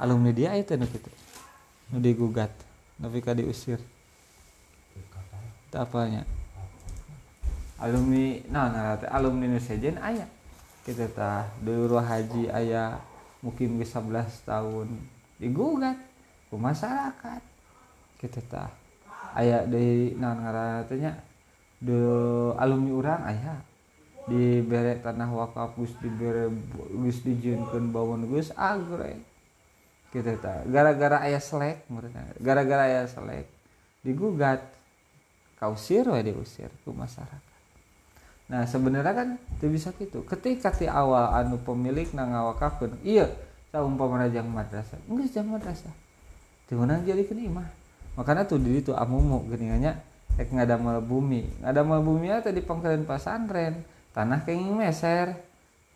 Alumni 0.00 0.32
dia 0.32 0.56
itu 0.56 0.72
nu 0.80 0.88
gitu 0.88 1.12
nu 1.92 2.00
digugat 2.00 2.48
tapi 2.96 3.20
ka 3.20 3.36
diusir 3.36 3.76
tak 5.68 5.84
apanya? 5.84 6.24
Alumni 7.76 8.40
nah 8.48 8.72
nah 8.72 8.96
alumni 9.12 9.52
nu 9.52 9.60
sejen 9.60 10.00
aya 10.00 10.24
kita 10.88 11.12
tah. 11.12 11.44
Dulu 11.60 12.00
haji 12.00 12.48
aya 12.48 12.96
mungkin 13.44 13.76
bisa 13.76 14.00
11 14.00 14.48
tahun 14.48 14.88
digugat 15.36 16.00
ke 16.48 16.56
masyarakat 16.56 17.47
kita 18.18 18.42
tah 18.50 18.70
aya 19.38 19.62
di 19.64 20.12
nah 20.18 20.34
ngaranna 20.34 21.14
de 21.78 21.98
alumni 22.58 22.92
orang 22.92 23.22
aya. 23.24 23.54
Di 24.28 24.60
bere 24.60 25.00
tanah 25.00 25.32
wakaf 25.32 25.72
gus 25.80 25.96
di 26.04 26.12
bere 26.12 26.52
gus 27.00 27.24
dijieunkeun 27.24 27.88
bawon 27.88 28.28
gus 28.28 28.52
agrek 28.52 29.24
gitu 30.12 30.36
ta. 30.36 30.68
Gara-gara 30.68 31.24
ayah 31.24 31.40
selek 31.40 31.88
gara-gara 32.36 32.82
ayah 32.92 33.08
selek 33.08 33.48
digugat. 34.04 34.60
Kausir 35.58 36.06
we 36.06 36.22
diusir 36.22 36.70
ke 36.70 36.90
masyarakat. 36.92 37.42
Nah 38.46 38.62
sebenarnya 38.68 39.10
kan 39.10 39.28
itu 39.58 39.66
bisa 39.72 39.90
gitu. 39.96 40.22
Ketika 40.22 40.70
di 40.76 40.86
awal 40.86 41.34
anu 41.34 41.58
pemilik 41.58 42.06
na 42.14 42.28
ngawakafkeun 42.28 43.00
iya 43.02 43.26
saumpama 43.72 44.28
jang 44.28 44.46
madrasah. 44.46 45.00
Enggak 45.08 45.34
jang 45.34 45.50
madrasah. 45.50 45.90
Timunan 46.68 47.00
jadi 47.02 47.24
imah 47.24 47.77
makanya 48.18 48.42
tuh 48.42 48.58
di 48.58 48.82
itu 48.82 48.90
amumu 48.90 49.46
geningannya 49.46 49.94
ek 50.34 50.50
ngadamal 50.50 50.98
bumi 50.98 51.62
ngadamal 51.62 52.02
bumi 52.02 52.34
atau 52.34 52.50
di 52.50 52.58
pangkalan 52.58 53.06
pesantren 53.06 53.86
tanah 54.18 54.42
kenging 54.42 54.74
meser 54.74 55.38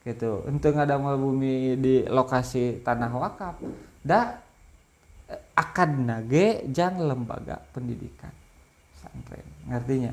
gitu. 0.07 0.47
Untuk 0.47 0.75
ngadamal 0.79 1.19
bumi 1.19 1.79
di 1.79 2.07
lokasi 2.07 2.83
tanah 2.83 3.11
wakaf. 3.11 3.59
Da 4.03 4.39
akan 5.57 5.91
nage 6.05 6.69
jang 6.69 7.01
lembaga 7.01 7.57
pendidikan 7.73 8.31
pesantren 8.93 9.47
ngertinya 9.67 10.13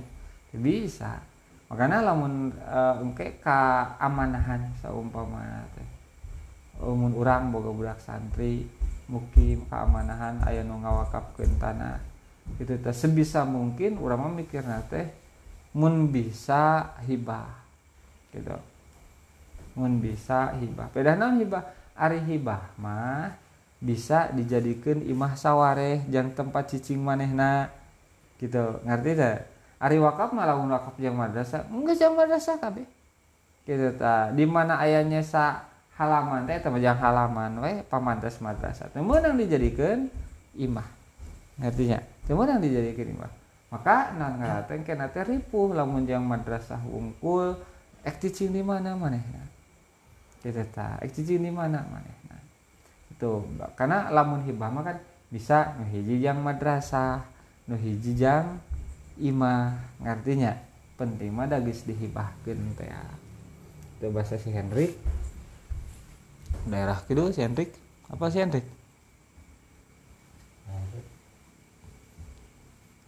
bisa. 0.56 1.22
Makanya 1.70 2.02
lamun 2.02 2.50
uh, 2.66 2.98
engke 2.98 3.38
keamanahan 3.46 4.74
saumpama 4.82 5.70
teh 5.78 5.86
umun 6.82 7.14
urang 7.14 7.52
boga 7.54 7.70
budak 7.70 8.00
santri 8.02 8.66
mukim 9.10 9.66
keamanahan 9.66 10.40
aya 10.46 10.62
nu 10.62 10.78
ngawakafkeun 10.80 11.58
tanah. 11.58 11.98
Itu 12.62 12.78
teh 12.78 12.94
sebisa 12.94 13.44
mungkin 13.44 13.98
urang 13.98 14.30
mikirna 14.38 14.86
teh 14.86 15.10
mun 15.74 16.14
bisa 16.14 16.94
hibah 17.10 17.50
gitu. 18.32 18.56
Mun 19.74 19.98
bisa 19.98 20.54
hibah. 20.62 20.94
Pedah 20.94 21.18
naon 21.18 21.42
hibah 21.42 21.66
ari 21.98 22.22
hibah 22.22 22.78
mah 22.78 23.34
bisa 23.82 24.30
dijadikan 24.30 25.02
imah 25.02 25.34
saware 25.34 26.06
jang 26.08 26.32
tempat 26.38 26.78
cicing 26.78 27.02
manehna 27.02 27.74
gitu. 28.38 28.80
Ngerti 28.86 29.12
tak 29.18 29.38
Ari 29.80 29.96
wakaf 29.96 30.36
malah 30.36 30.60
wakaf 30.60 31.00
yang 31.00 31.16
madrasah 31.16 31.64
enggak 31.72 31.96
jang 31.96 32.12
madrasah 32.12 32.60
kabeh. 32.60 32.84
Gitu 33.64 33.96
ta. 33.96 34.28
Di 34.36 34.44
mana 34.44 34.76
ayahnya 34.84 35.24
sa 35.24 35.69
halaman 36.00 36.48
teh 36.48 36.56
teh 36.64 36.72
jang 36.80 36.96
halaman 36.96 37.60
we 37.60 37.84
pamantas 37.84 38.40
madrasah 38.40 38.88
teh 38.88 39.04
meunang 39.04 39.36
dijadikan 39.36 40.08
imah. 40.56 40.88
Ngertinya? 41.60 42.00
Teh 42.24 42.32
meunang 42.32 42.64
dijadikan 42.64 43.20
imah. 43.20 43.32
Maka 43.70 44.16
nan 44.16 44.40
ngaraten 44.40 44.88
kena 44.88 45.12
teh 45.12 45.28
ripuh 45.28 45.76
lamun 45.76 46.08
jang 46.08 46.24
madrasah 46.24 46.80
wungkul 46.88 47.60
ek 48.08 48.16
cicing 48.24 48.56
di 48.56 48.64
mana 48.64 48.96
manehna? 48.96 49.44
Gitu 50.40 50.64
ta 50.72 50.96
ek 51.04 51.12
cicing 51.12 51.44
di 51.44 51.52
mana 51.52 51.84
manehna? 51.84 52.40
Itu 53.12 53.44
karena 53.76 54.08
lamun 54.08 54.48
hibah 54.48 54.72
mah 54.72 54.84
kan 54.88 54.98
bisa 55.28 55.76
nuhiji 55.84 56.24
jang 56.24 56.40
madrasah 56.40 57.28
nuhiji 57.68 58.16
jang 58.16 58.64
imah. 59.20 59.76
Ngartinya 60.00 60.56
penting 60.96 61.36
mah 61.36 61.52
dagis 61.52 61.84
dihibahkan 61.84 62.58
teh. 62.80 62.88
Itu 64.00 64.16
bahasa 64.16 64.40
si 64.40 64.48
Hendrik 64.48 64.96
daerah 66.68 67.00
gitu 67.08 67.32
si 67.32 67.40
Hendrik. 67.46 67.72
Apa 68.10 68.28
si 68.34 68.42
Hendrik? 68.42 68.66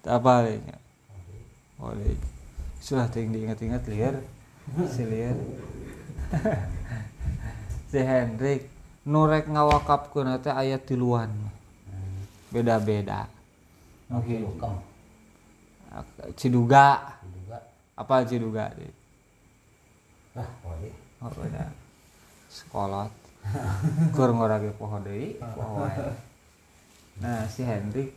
Apa 0.02 0.42
linya 0.50 0.82
oh 1.78 1.94
sudah 2.82 3.06
tinggi 3.10 3.42
diingat-ingat 3.42 3.86
liar. 3.90 4.16
Si 4.90 5.04
liar. 5.06 5.38
Si 7.92 8.00
Hendrik. 8.00 8.72
Nurek 9.04 9.50
ngawakapkeun 9.52 10.40
teh 10.40 10.54
ayat 10.54 10.86
tiluan 10.88 11.28
beda-beda. 12.54 13.28
Oke. 14.14 14.46
Ciduga. 16.40 17.20
Juga. 17.20 17.60
apa 18.00 18.24
Ciduga 18.24 18.72
Ah, 20.32 20.48
boleh. 20.64 20.96
oh 21.20 21.28
beda 21.36 21.68
sekolot 23.42 24.14
kur 24.14 24.30
ngorage 24.32 24.72
poho 24.78 24.98
deui 25.02 25.36
poho 25.38 25.86
wae. 25.86 26.14
nah 27.22 27.46
si 27.50 27.66
Hendrik 27.66 28.14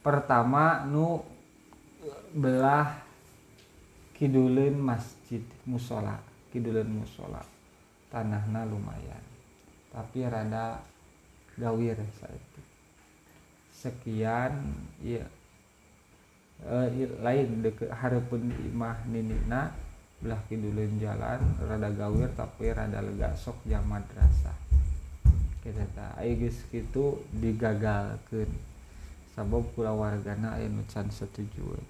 pertama 0.00 0.86
nu 0.86 1.22
belah 2.32 3.02
kiduleun 4.14 4.78
masjid 4.78 5.42
musola 5.66 6.18
kiduleun 6.54 6.88
musola. 7.02 7.42
Tanahna 8.08 8.64
lumayan 8.64 9.20
tapi 9.92 10.24
rada 10.24 10.80
gawir 11.60 11.98
saat 12.16 12.32
itu. 12.32 12.60
Sekian 13.68 14.52
eh, 15.04 15.22
i- 16.96 17.16
lain 17.20 17.62
deket 17.62 17.92
hareupeun 17.92 18.48
imah 18.72 19.04
ninina 19.06 19.70
belah 20.18 20.40
kiduleun 20.48 20.98
jalan 20.98 21.38
rada 21.62 21.92
gawir 21.92 22.32
tapi 22.32 22.72
rada 22.74 22.98
lega 23.04 23.30
sok 23.38 23.60
jam 23.68 23.84
madrasah 23.86 24.67
gitu 26.70 27.22
digagalkan 27.34 28.48
sabab 29.34 29.64
pula 29.74 29.94
wargana 29.94 30.58
can 30.90 31.06
setujuan 31.10 31.82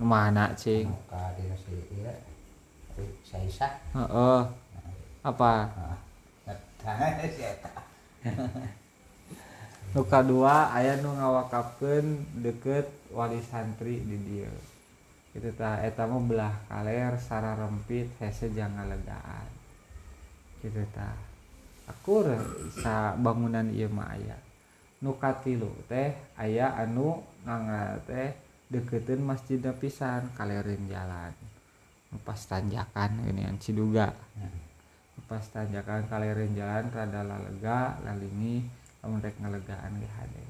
mana 0.00 0.56
cing? 0.56 0.88
Oh, 3.92 4.42
apa? 5.20 5.68
Luka 9.92 10.20
dua 10.30 10.72
ayah 10.72 10.96
nu 11.04 11.12
ngawakapkan 11.12 12.04
deket 12.40 12.88
wali 13.12 13.44
santri 13.44 14.00
di 14.00 14.16
dia. 14.24 14.48
Itu 15.30 15.50
tah 15.54 15.78
eta 15.86 16.10
mah 16.10 16.22
belah 16.26 16.54
kaler 16.66 17.14
sara 17.22 17.54
rempit 17.54 18.10
hese 18.18 18.50
jang 18.50 18.74
ngalegaan. 18.74 19.50
Gitu 20.58 20.82
akur 21.90 22.30
sa 22.82 23.14
bangunan 23.18 23.66
ieu 23.70 23.90
mah 23.90 24.14
aya. 24.14 24.38
Nu 25.02 25.18
katilu 25.18 25.70
teh 25.90 26.14
aya 26.38 26.74
anu 26.78 27.22
nganga 27.46 27.98
teh 28.06 28.34
deketeun 28.70 29.22
masjid 29.22 29.58
pisan 29.74 30.30
kalerin 30.34 30.86
jalan. 30.86 31.34
Nu 32.10 32.18
pas 32.22 32.38
tanjakan 32.38 33.22
ini 33.26 33.46
an 33.46 33.58
Ciduga. 33.58 34.10
Pas 35.30 35.46
tanjakan 35.46 36.10
kalerin 36.10 36.58
jalan 36.58 36.90
rada 36.90 37.22
lalega 37.22 38.02
lalingi 38.02 38.66
lamun 38.98 39.22
rek 39.22 39.38
ngalegaan 39.38 39.94
ge 40.02 40.10
hade. 40.10 40.46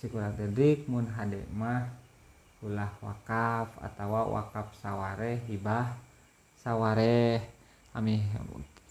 Cik 0.00 0.16
urang 0.16 0.32
teh 0.36 0.48
dik 0.48 0.88
mun 0.88 1.04
hade 1.12 1.44
mah 1.52 2.05
ulah 2.64 2.88
wakaf 3.04 3.76
atawa 3.84 4.24
wakaf 4.32 4.72
saware 4.80 5.44
hibah 5.44 5.92
saware. 6.56 7.44
Ami 7.96 8.20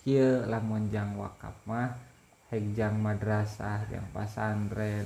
kieu 0.01 0.45
lamun 0.49 0.89
jang 0.89 1.13
wakaf 1.17 1.53
mah 1.69 1.93
hegjang 2.49 2.97
madrasah 2.97 3.85
yang 3.89 4.05
pasantren. 4.13 5.05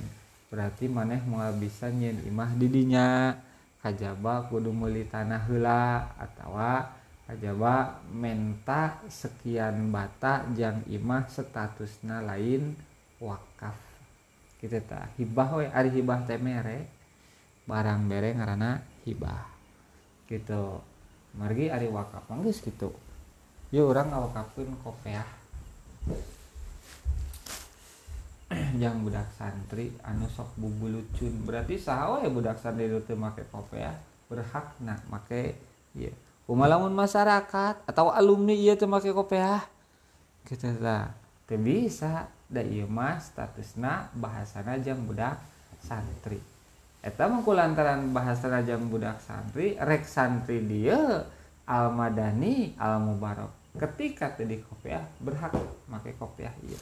Berarti 0.50 0.90
maneh 0.90 1.20
moal 1.24 1.56
bisa 1.56 1.88
nyeun 1.88 2.20
imah 2.26 2.50
di 2.56 2.66
dinya. 2.68 3.32
Kajaba 3.80 4.44
kudu 4.52 4.76
meuli 4.76 5.08
tanah 5.08 5.48
heula 5.48 6.12
atawa 6.20 6.84
kajaba 7.24 8.04
menta 8.12 9.00
sekian 9.08 9.88
bata 9.88 10.44
jang 10.52 10.84
imah 10.84 11.24
statusna 11.32 12.20
lain 12.20 12.76
wakaf. 13.16 13.76
Kita 14.60 14.84
ta 14.84 15.08
hibah 15.16 15.48
we 15.56 15.64
ari 15.72 15.88
hibah 15.96 16.28
teh 16.28 16.36
mere 16.36 16.99
barang 17.70 18.10
bere 18.10 18.34
ngaranna 18.34 18.82
hibah. 19.06 19.46
Gitu. 20.26 20.82
Margi 21.38 21.70
ari 21.70 21.86
wakaf 21.86 22.26
mah 22.26 22.42
geus 22.42 22.58
kitu 22.58 22.90
ya 23.70 23.86
orang 23.86 24.10
ngawakafkeun 24.10 24.74
kopiah 24.82 25.26
yang 28.74 28.98
budak 29.06 29.30
santri 29.38 29.94
anu 30.02 30.26
sok 30.26 30.58
bubulucun. 30.58 31.46
Berarti 31.46 31.78
saha 31.78 32.18
we 32.18 32.26
budak 32.26 32.58
santri 32.58 32.90
itu 32.90 33.14
make 33.14 33.46
kopiah 33.54 33.94
berhak 34.26 34.74
nak 34.82 35.06
make 35.06 35.54
ieu. 35.94 36.10
Kumalamun 36.50 36.90
masyarakat 36.90 37.86
atau 37.86 38.10
alumni 38.10 38.50
ieu 38.50 38.74
teu 38.74 38.90
make 38.90 39.14
kopiah 39.14 39.62
gitu 40.50 40.66
lah 40.82 41.14
bisa. 41.46 42.26
Da 42.50 42.66
ieu 42.66 42.90
mah 42.90 43.22
statusna 43.22 44.10
bahasana 44.18 44.74
jang 44.82 45.06
budak 45.06 45.38
santri 45.78 46.42
eta 47.00 47.28
mah 47.28 47.40
kulantaran 47.40 48.12
bahasana 48.12 48.60
jang 48.60 48.88
budak 48.92 49.20
santri 49.24 49.76
rek 49.80 50.04
santri 50.04 50.60
dia 50.60 51.24
al 51.64 51.92
madani 51.96 52.76
al 52.76 53.00
mubarak 53.00 53.60
ketika 53.78 54.34
tadi 54.34 54.58
kopiah 54.60 55.04
berhak 55.22 55.54
make 55.86 56.12
kopiah 56.18 56.50
iya. 56.66 56.80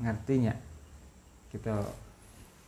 Ngertinya? 0.00 0.54
Kita 1.52 1.76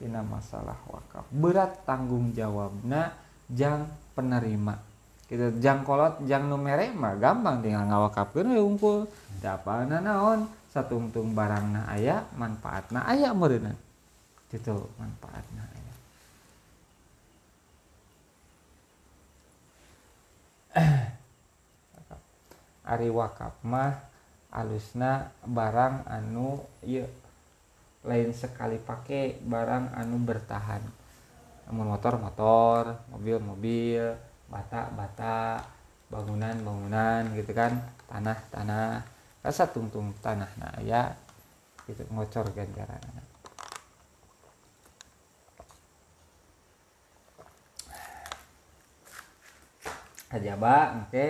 ini 0.04 0.20
masalah 0.28 0.76
wakaf. 0.86 1.24
Berat 1.32 1.82
tanggung 1.88 2.36
jawabna 2.36 3.16
jang 3.48 3.88
penerima. 4.12 4.76
Kita 5.24 5.56
jang 5.56 5.82
kolot 5.88 6.20
jang 6.28 6.52
numere 6.52 6.92
mah 6.92 7.16
gampang 7.16 7.64
tinggal 7.64 7.88
ngawakafkeun 7.88 8.52
we 8.52 8.60
unggul 8.60 9.08
dapana 9.40 10.04
naon? 10.04 10.44
Satungtung 10.68 11.32
barangna 11.38 11.86
aya 11.88 12.26
manfaatna 12.36 13.08
aya 13.08 13.32
meureunna. 13.32 13.72
Gitu 14.52 14.74
manfaatna 15.00 15.64
aya 15.64 15.83
Ari 22.92 23.08
wakaf 23.08 23.62
mah 23.64 23.94
alusna 24.52 25.32
barang 25.42 26.06
anu 26.06 26.62
iya 26.84 27.06
lain 28.04 28.37
sekali 28.37 28.76
pakai 28.76 29.40
barang 29.40 29.96
anu 29.96 30.20
bertahan. 30.20 30.82
Namun 31.70 31.96
motor 31.96 32.20
motor 32.20 33.00
mobil 33.08 33.40
mobil 33.40 34.04
bata 34.50 34.92
bata 34.92 35.64
bangunan 36.12 36.54
bangunan 36.60 37.22
gitu 37.32 37.56
kan 37.56 37.74
tanah 38.06 38.38
tanah 38.52 39.02
rasa 39.40 39.66
tungtung 39.72 40.12
tanah 40.20 40.48
nah 40.60 40.76
ya 40.84 41.16
gitu 41.88 42.04
ngocor 42.12 42.48
ganjaran 42.52 43.00
kajba 50.34 51.06
oke 51.06 51.26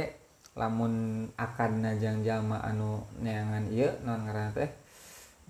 lamun 0.57 1.29
akan 1.37 1.85
najang 1.85 2.25
jalma 2.25 2.57
anu 2.65 3.05
neangan 3.21 3.69
iya 3.69 3.93
non 4.01 4.25
ngaran 4.25 4.57
teh? 4.57 4.71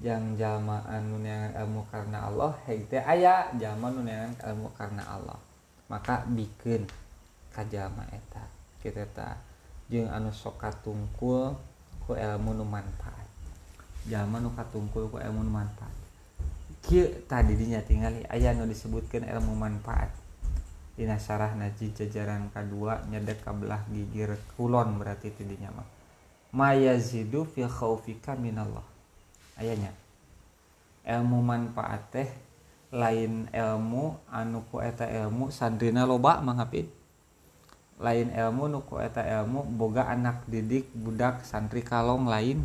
Jang 0.03 0.35
jalma 0.35 0.83
anu 0.91 1.23
neangan 1.23 1.55
ilmu 1.63 1.87
karena 1.87 2.27
Allah 2.27 2.51
hei 2.67 2.83
teh 2.91 2.99
aya 2.99 3.47
jalma 3.55 3.95
anu 3.95 4.03
neangan 4.03 4.35
ilmu 4.51 4.75
karena 4.75 5.07
Allah. 5.07 5.39
Maka 5.87 6.27
bikin 6.27 6.83
kajama 7.55 8.03
eta. 8.11 8.43
Kita 8.83 9.07
ta 9.15 9.39
jeung 9.87 10.11
anu 10.11 10.35
sok 10.35 10.59
katungkul 10.59 11.55
ku 12.03 12.19
ilmu 12.19 12.59
nu 12.59 12.67
manfaat. 12.67 13.31
Jalma 14.11 14.43
nu 14.43 14.51
katungkul 14.51 15.15
ku 15.15 15.23
ilmu 15.23 15.47
nu 15.47 15.53
manfaat. 15.55 15.95
Kieu 16.83 17.07
tadi 17.31 17.55
dinya 17.55 17.79
tingali 17.87 18.27
aya 18.27 18.51
nu 18.51 18.67
disebutkan 18.67 19.31
ilmu 19.31 19.55
manfaat. 19.55 20.24
Dina 20.95 21.19
sarah 21.19 21.51
naji 21.59 21.91
jajaran 21.91 22.55
kedua 22.55 23.03
nyedek 23.11 23.43
kabelah 23.43 23.83
gigir 23.91 24.39
kulon 24.55 25.03
berarti 25.03 25.35
tidinya 25.35 25.75
mah. 25.75 25.89
Mayazidu 26.55 27.43
fi 27.51 27.67
khaufika 27.67 28.39
minallah. 28.39 28.87
Ayahnya 29.59 29.91
ilmu 31.05 31.39
manfaat 31.45 32.03
teh 32.15 32.29
lain 32.95 33.51
ilmu 33.51 34.23
anu 34.31 34.63
ku 34.71 34.79
eta 34.79 35.05
ilmu 35.11 35.51
sandrina 35.51 36.07
loba 36.07 36.39
mangapin 36.41 36.87
lain 37.99 38.31
ilmu 38.31 38.71
nu 38.71 38.81
ku 38.87 38.99
eta 38.99 39.23
ilmu 39.23 39.67
boga 39.75 40.11
anak 40.11 40.47
didik 40.47 40.91
budak 40.95 41.43
santri 41.47 41.83
kalong 41.83 42.27
lain. 42.27 42.63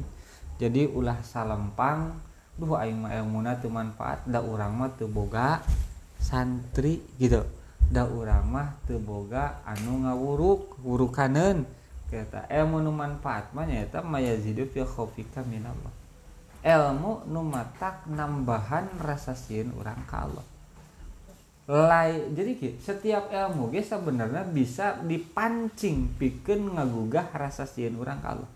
Jadi 0.60 0.86
ulah 0.86 1.24
salempang 1.24 2.14
duh 2.60 2.76
aing 2.76 3.00
mah 3.00 3.16
ilmuna 3.16 3.56
teu 3.58 3.72
manfaat 3.72 4.28
da 4.28 4.44
urang 4.44 4.76
mah 4.76 4.92
teu 4.92 5.08
boga 5.08 5.64
santri 6.20 7.00
gitu 7.16 7.40
da 7.90 8.06
urang 8.06 8.46
mah 8.46 8.78
teu 8.86 9.02
boga 9.02 9.66
anu 9.66 10.06
ngawuruk 10.06 10.78
wurukaneun. 10.86 11.66
Kata 12.10 12.50
ilmu 12.50 12.82
nu 12.82 12.90
manfaat 12.90 13.54
mah 13.54 13.70
nyaeta 13.70 14.02
mayazidu 14.02 14.66
fi 14.70 14.82
khaufika 14.82 15.46
minallah. 15.46 15.94
Ilmu 16.62 17.30
nu 17.30 17.42
matak 17.46 18.06
nambahan 18.10 18.90
rasa 19.02 19.34
sieun 19.34 19.74
urang 19.78 20.02
ka 20.06 20.26
Lai, 21.70 22.34
jadi 22.34 22.58
setiap 22.82 23.30
ilmu 23.30 23.70
ge 23.70 23.86
sebenarnya 23.86 24.42
bisa 24.42 24.98
dipancing 25.06 26.18
pikeun 26.18 26.74
ngagugah 26.74 27.30
rasa 27.30 27.70
sieun 27.70 27.94
urang 27.94 28.18
ka 28.26 28.34
Allah. 28.34 28.50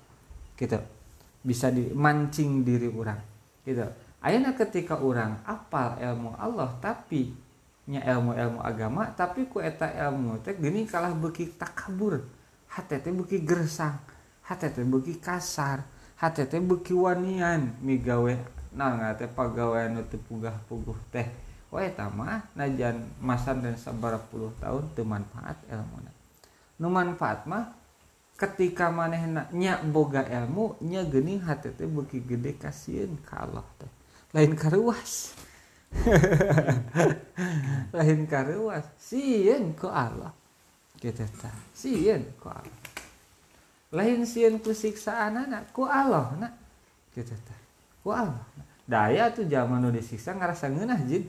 Gitu. 0.57 0.81
Bisa 1.45 1.69
dimancing 1.69 2.65
diri 2.65 2.89
orang 2.89 3.21
gitu. 3.67 3.85
Ayeuna 4.23 4.55
ketika 4.55 4.97
orang 5.03 5.43
apal 5.43 5.99
ilmu 5.99 6.31
Allah 6.39 6.71
tapi 6.79 7.35
nya 7.83 7.99
ilmu-ilmu 7.99 8.63
agama 8.63 9.11
tapi 9.11 9.51
ku 9.51 9.59
eta 9.59 9.91
ilmu 9.91 10.39
teh 10.39 10.55
gini 10.55 10.87
kalah 10.87 11.11
beki 11.11 11.59
takabur. 11.59 12.23
Hati 12.73 12.97
teh 12.97 13.13
beki 13.13 13.45
gersang 13.45 14.01
hati 14.41 14.65
teh 14.73 14.81
beki 14.81 15.21
kasar 15.21 15.85
hati 16.17 16.47
teh 16.49 16.57
beki 16.57 16.95
wanian. 16.97 17.75
Migawe 17.83 18.33
nah 18.73 19.13
teh 19.13 19.29
pagawean 19.29 20.01
teh 20.09 20.17
pugah 20.17 20.57
puguh 20.65 20.97
teh. 21.13 21.27
Wae 21.73 21.89
mah 21.97 22.45
najan 22.53 23.01
masan 23.17 23.65
dan 23.65 23.73
sabar 23.81 24.21
puluh 24.29 24.53
tahun 24.61 24.93
teu 24.93 25.01
manfaat 25.01 25.57
ilmu 25.65 26.05
nu 26.77 26.89
manfaat 26.89 27.49
mah 27.49 27.73
ketika 28.37 28.93
manehna 28.93 29.49
nya 29.49 29.81
boga 29.81 30.21
ilmu 30.21 30.77
nya 30.85 31.01
geuning 31.05 31.41
hati 31.41 31.73
teh 31.73 31.89
beki 31.89 32.25
gede 32.25 32.57
kasieun 32.57 33.17
ka 33.25 33.45
Allah 33.45 33.65
teh. 33.77 33.89
Lain 34.33 34.53
karuas 34.57 35.33
lain 37.95 38.27
karuas 38.27 38.83
sieun 38.99 39.71
ku 39.77 39.87
Allah? 39.87 40.33
Kita 40.97 41.23
tah 41.39 41.55
sieun 41.71 42.23
ku 42.41 42.49
Allah. 42.49 42.81
Lain 43.93 44.25
sieun 44.25 44.59
ku 44.59 44.73
siksaan 44.73 45.37
anak 45.37 45.71
ku 45.71 45.87
Allah 45.87 46.33
nak? 46.39 46.53
Kita 47.13 47.35
tah 47.45 47.59
ku 48.01 48.11
Allah 48.11 48.43
daya 48.83 49.31
tuh 49.31 49.47
zaman 49.47 49.79
nu 49.79 49.95
disiksa 49.95 50.35
ngarasa 50.35 50.67
ngeunah 50.67 50.99
jin. 51.07 51.23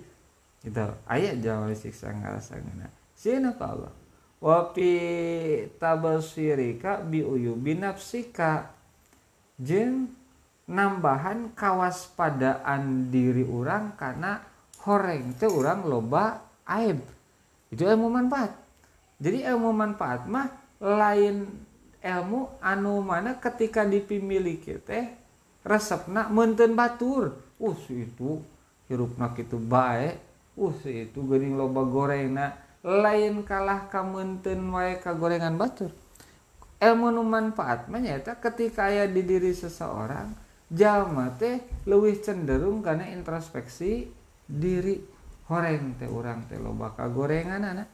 Gitu. 0.64 0.86
Aya 1.06 1.36
zaman 1.38 1.70
disiksa 1.70 2.10
ngarasa 2.10 2.58
ngeunah 2.58 2.90
sieun 3.14 3.46
ku 3.54 3.62
Allah? 3.62 3.92
Wa 4.42 4.74
fi 4.74 4.90
tabasirika 5.78 7.04
bi 7.04 7.22
uyubi 7.22 7.78
nafsika. 7.78 8.74
Jeung 9.54 10.10
nambahan 10.66 11.52
kawaspadaan 11.52 13.12
diri 13.12 13.44
orang 13.44 13.92
karena 13.94 14.53
horeng 14.84 15.32
itu 15.32 15.48
orang 15.48 15.84
loba 15.88 16.44
aib. 16.68 17.00
Itu 17.72 17.88
ilmu 17.88 18.12
manfaat. 18.12 18.52
Jadi 19.18 19.42
ilmu 19.48 19.72
manfaat 19.72 20.28
mah 20.28 20.52
lain 20.78 21.48
ilmu 22.04 22.60
anu 22.60 23.00
mana 23.00 23.40
ketika 23.40 23.82
dipimiliki 23.88 24.76
teh 24.84 25.08
resepna 25.64 26.28
menten 26.28 26.76
batur. 26.76 27.40
Uh 27.56 27.78
itu 27.88 28.44
hirupna 28.90 29.32
itu 29.32 29.56
baik 29.56 30.20
uh 30.60 30.76
itu 30.84 31.18
geuning 31.24 31.56
loba 31.56 31.82
gorengna. 31.88 32.46
Lain 32.84 33.40
kalah 33.48 33.88
kamenten 33.88 34.60
wae 34.68 35.00
kagorengan 35.00 35.56
batur. 35.56 35.88
Ilmu 36.76 37.08
nu 37.08 37.24
manfaat 37.24 37.88
mah 37.88 38.04
ketika 38.44 38.92
aya 38.92 39.08
di 39.08 39.24
diri 39.24 39.56
seseorang 39.56 40.36
jalma 40.68 41.32
teh 41.32 41.64
lebih 41.88 42.20
cenderung 42.20 42.84
karena 42.84 43.08
introspeksi 43.08 44.12
diri 44.44 45.00
horeng 45.48 45.96
teh 46.00 46.08
orang 46.08 46.48
teh 46.48 46.56
loba 46.56 46.92
ka 46.96 47.08
gorengan 47.08 47.60
anak 47.60 47.88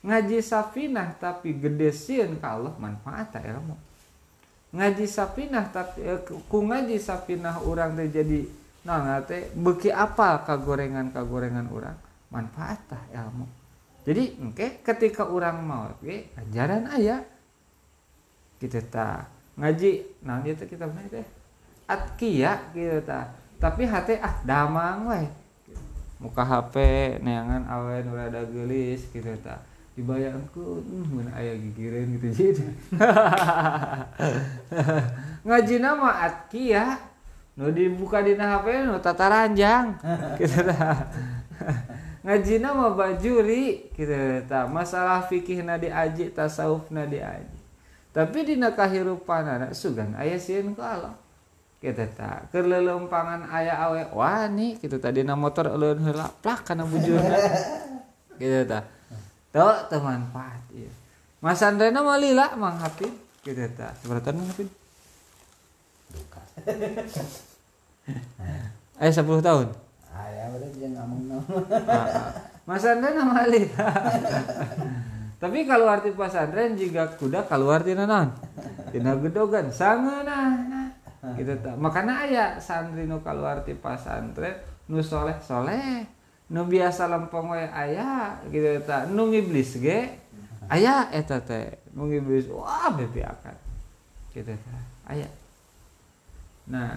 ngaji 0.00 0.40
safinah 0.40 1.16
tapi 1.16 1.56
gede 1.56 1.92
sieun 1.92 2.40
ka 2.40 2.56
Allah 2.56 2.74
manfaat 2.80 3.36
ilmu. 3.36 3.76
Ngaji 4.70 5.04
safinah 5.04 5.68
tapi 5.68 6.00
eh, 6.04 6.20
ku 6.24 6.58
ngaji 6.64 6.96
safinah 6.96 7.60
orang 7.64 7.96
teh 7.96 8.08
jadi 8.08 8.40
nah 8.80 9.20
teh 9.20 9.52
beki 9.52 9.92
apa 9.92 10.40
ka 10.44 10.56
gorengan 10.56 11.12
ka 11.12 11.20
gorengan 11.24 11.68
orang 11.68 11.96
manfaat 12.32 12.80
tah 12.88 13.04
ilmu. 13.12 13.44
Jadi 14.08 14.40
oke 14.40 14.56
okay, 14.56 14.70
ketika 14.80 15.28
orang 15.28 15.60
mau 15.60 15.92
oke 15.92 16.00
okay, 16.00 16.32
ajaran 16.40 16.88
ayah 16.96 17.20
kita 18.56 18.80
tak 18.88 19.28
ngaji 19.60 20.20
nah 20.24 20.40
itu 20.44 20.64
kita 20.64 20.88
teh? 20.88 21.28
Atkia 21.84 22.72
gitu 22.72 23.04
ta. 23.04 23.36
Tapi 23.60 23.84
hati 23.84 24.16
ah 24.16 24.40
damang 24.40 25.12
weh 25.12 25.39
muka 26.20 26.44
HP 26.44 26.76
neangan 27.24 27.64
awen 27.64 28.12
rada 28.12 28.44
gelis 28.44 29.08
gitu 29.08 29.32
ta. 29.40 29.56
Dibayangku 29.96 30.84
hmm, 30.84 31.34
ayah 31.34 31.56
gigirin 31.58 32.14
gitu 32.16 32.28
jadi 32.30 32.64
ngaji 35.48 35.76
nama 35.82 36.30
atkia 36.30 37.00
nu 37.58 37.74
dibuka 37.74 38.22
di 38.22 38.38
HP 38.38 38.86
nu 38.86 39.00
tata 39.00 39.26
ranjang 39.32 39.96
gitu 40.40 40.60
ta. 40.68 41.08
Ngaji 42.20 42.54
nama 42.60 42.92
bajuri 42.92 43.90
gitu 43.96 44.44
ta. 44.44 44.68
Masalah 44.68 45.24
fikih 45.24 45.64
na 45.64 45.80
diaji 45.80 46.30
tasawuf 46.30 46.92
na 46.92 47.08
diaji. 47.08 47.58
Tapi 48.12 48.38
di 48.44 48.54
kahirupan 48.60 49.44
anak 49.48 49.72
sugan 49.72 50.12
ayah 50.20 50.36
sieun 50.36 50.76
ku 50.76 50.84
Allah 50.84 51.16
kita 51.80 52.04
tak 52.12 52.52
kelelumpangan 52.52 53.48
ayah 53.56 53.88
awe 53.88 54.12
wani 54.12 54.76
kita 54.76 55.00
tadi 55.00 55.24
na 55.24 55.32
motor 55.32 55.72
ulun 55.72 55.96
heula 56.04 56.28
plak 56.28 56.68
kana 56.68 56.84
bujurna. 56.84 57.40
Kita 58.36 58.68
tak 58.68 58.84
tuh 59.48 59.76
teman 59.88 60.28
manfaat 60.28 60.60
iya 60.76 60.92
Mas 61.40 61.64
Andrena 61.64 62.04
mau 62.04 62.20
lila 62.20 62.52
mang 62.60 62.76
hapin 62.76 63.16
kita 63.40 63.64
tak 63.72 63.96
seberapa 63.96 64.28
mang 64.36 64.44
hapin 64.52 64.68
eh 69.00 69.08
10 69.08 69.24
tahun? 69.40 69.72
Ayah 70.12 70.52
udah 70.52 70.70
dia 70.76 70.88
ngomong 70.92 71.22
nama. 71.32 71.60
Mas 72.68 72.84
Andrena 72.84 73.24
mau 73.24 73.40
lila. 73.48 73.88
Tapi 75.40 75.64
kalau 75.64 75.88
arti 75.88 76.12
pasantren 76.12 76.76
jika 76.76 77.16
kuda 77.16 77.48
kalau 77.48 77.72
arti 77.72 77.96
nanan 77.96 78.36
tina 78.92 79.16
gedogan. 79.16 79.72
Sangeunah 79.72 80.48
nah 80.68 80.79
gitu 81.20 81.52
tak 81.60 81.76
makanya 81.76 82.24
ayah 82.24 82.50
santri 82.56 83.04
nu 83.04 83.20
keluar 83.20 83.60
ti 83.60 83.76
pasantren 83.76 84.56
nu 84.88 85.04
soleh 85.04 85.36
soleh. 85.44 86.04
Nu 86.50 86.66
biasa 86.66 87.06
lempeng 87.06 87.46
we 87.54 87.62
ayah 87.62 88.42
gitu 88.50 88.82
tak 88.82 89.06
nu 89.12 89.30
ngiblis 89.30 89.78
ge 89.78 90.18
ayah 90.66 91.06
eta 91.14 91.38
teh. 91.38 91.78
Mungkin 91.94 92.26
wah 92.50 92.90
bebe 92.94 93.22
akan 93.22 93.56
gitu 94.34 94.54
ayah 95.10 95.30
nah 96.70 96.94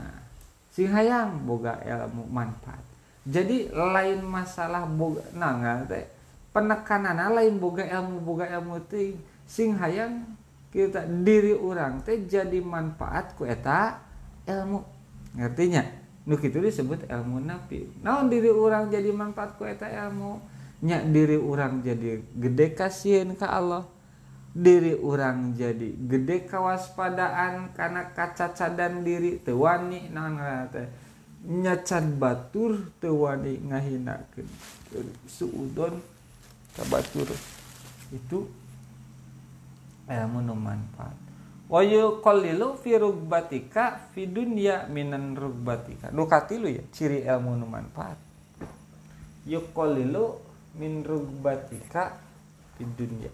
sing 0.70 0.90
hayang 0.90 1.46
boga 1.46 1.78
ilmu 1.82 2.30
manfaat. 2.30 2.82
Jadi 3.26 3.70
lain 3.74 4.26
masalah 4.26 4.86
boga 4.90 5.22
nah 5.38 5.84
teh. 5.86 6.08
Penekanan 6.54 7.34
lain 7.34 7.58
boga 7.58 7.86
ilmu 7.86 8.22
boga 8.22 8.46
ilmu 8.58 8.78
ting 8.90 9.18
sing 9.46 9.78
hayang 9.78 10.26
kita 10.74 11.06
diri 11.06 11.54
orang 11.54 12.02
teh 12.02 12.26
jadi 12.26 12.58
manfaat 12.62 13.38
ku 13.38 13.46
eta 13.46 14.02
ilmu. 14.48 14.80
Ngertinya? 15.34 15.84
Nu 16.24 16.40
itu 16.40 16.56
disebut 16.56 17.04
ilmu 17.12 17.44
nabi 17.44 17.84
naon 18.00 18.32
diri 18.32 18.48
orang 18.48 18.88
jadi 18.88 19.12
manfaat 19.12 19.60
ku 19.60 19.68
eta 19.68 19.92
ilmu? 19.92 20.40
Nya 20.84 21.04
diri 21.04 21.36
orang 21.36 21.84
jadi 21.84 22.20
gede 22.36 22.76
kasihin 22.76 23.36
ke 23.36 23.44
Allah. 23.48 23.88
Diri 24.54 24.94
orang 24.94 25.58
jadi 25.58 25.98
gede 25.98 26.46
kawaspadaan 26.46 27.74
karena 27.74 28.14
kaca 28.14 28.54
cadan 28.54 29.02
diri 29.02 29.42
tewani 29.42 30.14
naon 30.14 30.38
nyacan 31.44 32.16
batur 32.16 32.88
tewani 33.04 33.60
ngahinakeun 33.68 34.48
suudon 35.28 36.00
ka 36.78 36.84
batur. 36.88 37.28
Itu 38.14 38.48
ilmu 40.08 40.40
nu 40.44 40.56
manfaat 40.56 41.23
wa 41.74 41.82
yuqallilu 41.82 42.78
fi 42.78 43.02
rugbatika 43.02 44.14
fi 44.14 44.30
dunya 44.30 44.86
minan 44.94 45.34
rugbatika 45.34 46.14
nu 46.14 46.30
katilu 46.30 46.70
ya 46.70 46.86
ciri 46.94 47.26
ilmu 47.26 47.58
nu 47.58 47.66
manfaat. 47.66 48.22
Yuqallilu 49.50 50.38
min 50.78 51.02
rugbatika 51.02 52.14
fi 52.78 52.86
dunya. 52.86 53.34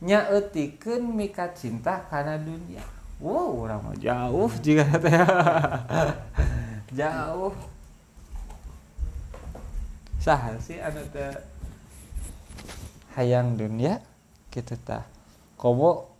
Nyaetikeun 0.00 1.04
mika 1.04 1.52
cinta 1.52 2.08
karena 2.08 2.40
dunia 2.40 2.80
wow 3.20 3.68
orang 3.68 3.92
mah 3.92 3.96
jauh 4.00 4.52
jika 4.64 4.88
teh 4.96 5.12
jauh. 6.98 7.52
Sah 10.16 10.56
sih 10.64 10.80
anu 10.80 11.04
teh 11.12 11.28
hayang 13.20 13.60
dunia 13.60 14.00
kita 14.48 14.80
tah. 14.80 15.04
Komo 15.60 16.13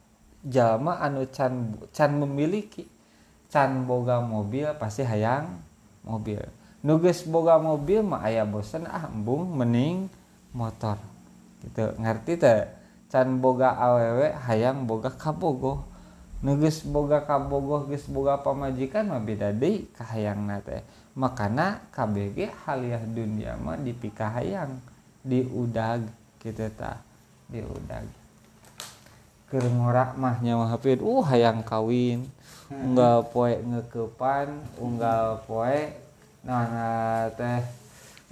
jalma 0.45 1.01
anu 1.01 1.25
can 1.33 1.73
can 1.97 2.21
memiliki 2.21 2.85
can 3.49 3.89
boga 3.89 4.21
mobil 4.21 4.69
pasti 4.77 5.01
hayang 5.03 5.63
mobil. 6.05 6.41
Nuges 6.85 7.25
boga 7.25 7.57
mobil 7.57 8.05
mah 8.05 8.29
ayah 8.29 8.45
bosan 8.45 8.85
ah 8.85 9.09
embung 9.09 9.57
mening 9.57 10.13
motor. 10.53 11.01
Gitu 11.65 11.97
ngerti 11.97 12.37
teh? 12.37 12.69
Can 13.09 13.41
boga 13.41 13.73
awewe 13.73 14.37
hayang 14.45 14.85
boga 14.85 15.09
kabogo 15.09 15.87
nugus 16.45 16.85
boga 16.85 17.25
kabogo 17.25 17.89
geus 17.89 18.05
boga 18.05 18.37
pamajikan 18.45 19.09
mah 19.09 19.23
beda 19.25 19.49
deui 19.57 19.89
ka 19.97 20.05
hayang 20.13 20.45
teh. 20.61 20.85
Makana 21.17 21.81
KBG 21.95 22.53
haliah 22.67 23.01
dunia 23.01 23.57
mah 23.57 23.81
dipika 23.81 24.29
hayang 24.35 24.83
diudag 25.25 26.05
kita 26.43 26.69
ta 26.75 27.01
diudag 27.49 28.24
ngorak 29.53 30.17
mah 30.19 30.43
nyawa 30.43 30.75
hafid 30.75 30.99
uh 31.05 31.23
hayang 31.23 31.63
kawin. 31.63 32.27
Unggal 32.73 33.29
poe 33.31 33.55
ngekepan 33.61 34.49
unggal 34.81 35.45
poe 35.47 35.93
nah 36.45 37.29
teh 37.37 37.63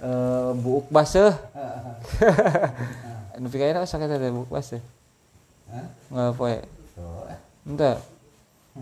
e, 0.01 0.09
buuk 0.57 0.89
baseuh. 0.91 1.33
Nu 3.41 3.49
pikain 3.49 3.73
apa 3.73 3.89
sakit 3.89 4.05
pas 4.45 4.69
ya 4.69 4.77
nggak 6.13 6.37
apa 6.37 6.45
ya 6.45 6.61
ente? 7.65 7.91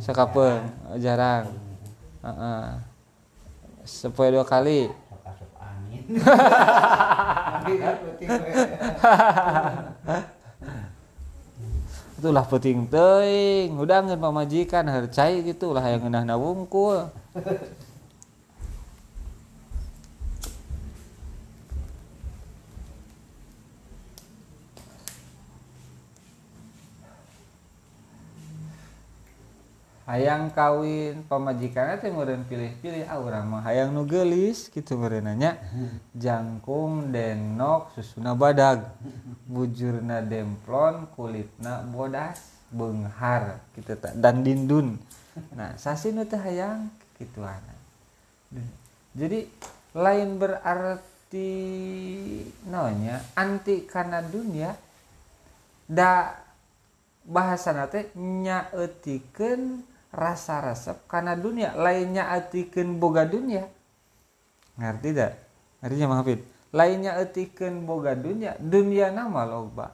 Sekapen 0.01 0.59
jarang. 0.99 1.47
Uh 2.25 2.75
sepoe 3.81 4.29
dua 4.29 4.45
kali 4.45 4.93
itulah 12.21 12.45
penting 12.45 12.85
teuing 12.85 13.73
udah 13.81 14.05
ngan 14.05 14.21
pamajikan 14.21 14.85
harcai 14.85 15.41
gitu 15.41 15.73
lah 15.73 15.81
yang 15.89 16.05
ngeunah 16.05 16.37
wungkul 16.37 17.09
hayang 30.11 30.51
kawin 30.51 31.23
pemajikan 31.23 31.95
teh 31.95 32.11
meureun 32.11 32.43
pilih-pilih 32.43 33.07
ah 33.07 33.15
urang 33.23 33.47
mah 33.47 33.63
hayang 33.63 33.95
nu 33.95 34.03
geulis 34.03 34.67
nanya 35.23 35.55
jangkung 36.11 37.15
denok 37.15 37.95
susuna 37.95 38.35
badag 38.35 38.91
bujurna 39.47 40.19
demplon 40.19 41.07
kulitna 41.15 41.87
bodas 41.87 42.43
beunghar 42.67 43.63
kitu 43.71 43.95
ta 43.95 44.11
dan 44.11 44.43
dindun. 44.43 44.99
Nah 45.55 45.79
sasi 45.79 46.11
nu 46.11 46.27
teh 46.27 46.39
hayang 46.39 46.91
kituan. 47.15 47.63
Jadi 49.15 49.47
lain 49.95 50.35
berarti 50.35 51.51
naonnya? 52.67 53.23
Anti 53.39 53.87
karena 53.87 54.19
dunia 54.19 54.75
da 55.87 56.35
bahasa 57.27 57.71
nate 57.71 58.11
nyaetikeun 58.17 59.90
rasa 60.11 60.59
resep. 60.61 61.07
Karena 61.07 61.33
dunia 61.33 61.73
lainnya 61.73 62.35
etiken 62.35 62.99
boga 62.99 63.23
dunia. 63.23 63.65
Ngerti 64.75 65.09
tidak 65.11 65.33
ngerti 65.81 66.05
Mang 66.05 66.23
lainnya 66.71 67.19
etiken 67.19 67.83
boga 67.83 68.15
dunia 68.15 68.55
dunia 68.59 69.11
nama 69.11 69.43
loba. 69.43 69.91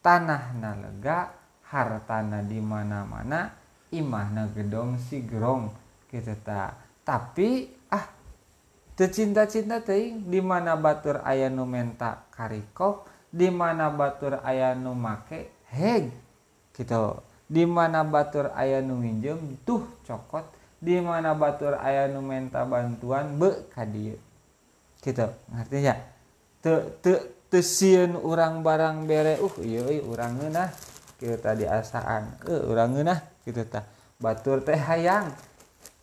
Tanah 0.00 0.56
na 0.56 0.72
lega 0.76 1.28
hartana 1.68 2.40
di 2.40 2.60
mana-mana 2.60 3.52
imahna 3.92 4.48
gedong 4.52 4.96
si 4.96 5.24
gerong. 5.24 5.68
Gitu 6.08 6.34
ta. 6.40 6.76
Tapi 7.04 7.68
ah 7.92 8.04
tercinta-cinta 8.96 9.80
teuing 9.80 10.28
di 10.28 10.40
mana 10.44 10.76
batur 10.76 11.24
aya 11.24 11.48
nu 11.48 11.64
menta 11.64 12.28
karikok 12.32 13.08
di 13.32 13.48
mana 13.48 13.88
batur 13.92 14.40
aya 14.44 14.72
nu 14.76 14.92
make 14.96 15.52
heg. 15.72 16.12
Gitu 16.76 17.29
dimana 17.50 18.06
Batur 18.06 18.54
aya 18.54 18.78
nu 18.78 18.94
minjem 18.94 19.58
tuh 19.66 19.82
cokot. 20.06 20.46
Dimana 20.78 21.34
Batur 21.34 21.74
aya 21.76 22.06
nu 22.06 22.22
menta 22.22 22.62
bantuan 22.62 23.36
beka 23.36 23.82
dia 23.84 24.16
kita 25.00 25.32
artinya 25.56 25.96
teun 26.60 28.12
urang 28.20 28.60
barang 28.60 29.08
bere 29.08 29.40
uh 29.40 29.56
orang 30.06 30.52
nah 30.52 30.70
kita 31.16 31.56
diasaan 31.56 32.44
eh 32.48 32.62
orang 32.64 33.00
nah 33.00 33.20
gitu 33.44 33.64
tah. 33.66 33.84
Batur 34.20 34.60
teh 34.60 34.76
hayang. 34.76 35.32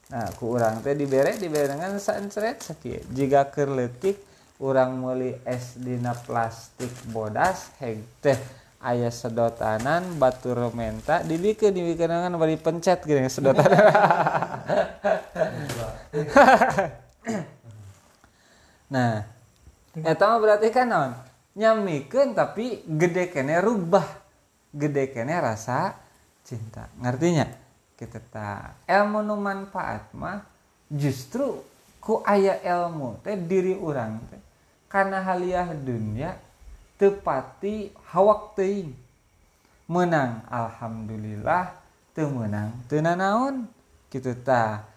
Nah 0.09 0.29
ku 0.37 0.57
orang 0.57 0.81
teh 0.81 0.97
diberre 0.97 1.37
diberengan 1.37 2.01
sansret 2.01 2.61
sakit 2.65 3.13
jika 3.13 3.53
kerletik 3.53 4.17
orang 4.57 4.97
meli 4.97 5.37
es 5.45 5.77
dina 5.77 6.17
plastik 6.17 6.89
bodas 7.13 7.69
heg 7.77 8.01
teh. 8.21 8.37
Ayah 8.83 9.09
sedotanan 9.09 10.17
batu 10.21 10.53
menta 10.73 11.25
dibikin 11.25 11.73
dibikin 11.73 12.09
dengan 12.13 12.37
bari 12.37 12.57
pencet 12.59 13.01
gini 13.05 13.25
sedotanan 13.29 13.73
nah 18.93 19.27
eta 20.05 20.23
mah 20.29 20.37
berarti 20.37 20.69
kan 20.69 20.87
non? 20.89 21.11
Nyamikeun 21.57 22.37
tapi 22.37 22.85
gede 22.85 23.33
kene 23.33 23.57
rubah 23.57 24.05
gede 24.69 25.09
kene 25.09 25.33
rasa 25.41 25.97
cinta. 26.45 26.85
Ngertinya? 27.01 27.49
Kita 27.97 28.21
ta 28.21 28.77
ilmu 28.85 29.25
nu 29.25 29.41
manfaat 29.41 30.13
mah 30.13 30.45
justru 30.85 31.57
ku 31.97 32.21
aya 32.21 32.61
ilmu 32.61 33.25
teh 33.25 33.33
diri 33.33 33.73
orang 33.73 34.21
teh. 34.29 34.41
Karena 34.85 35.25
haliah 35.25 35.73
dunia 35.73 36.37
tepati 36.97 37.93
hawak 38.11 38.57
teing. 38.57 38.93
Menang 39.87 40.43
alhamdulillah. 40.49 41.73
Temenang 42.17 42.73
tena 42.89 43.13
naon? 43.13 43.69
Gitu 44.09 44.33
ta 44.41 44.89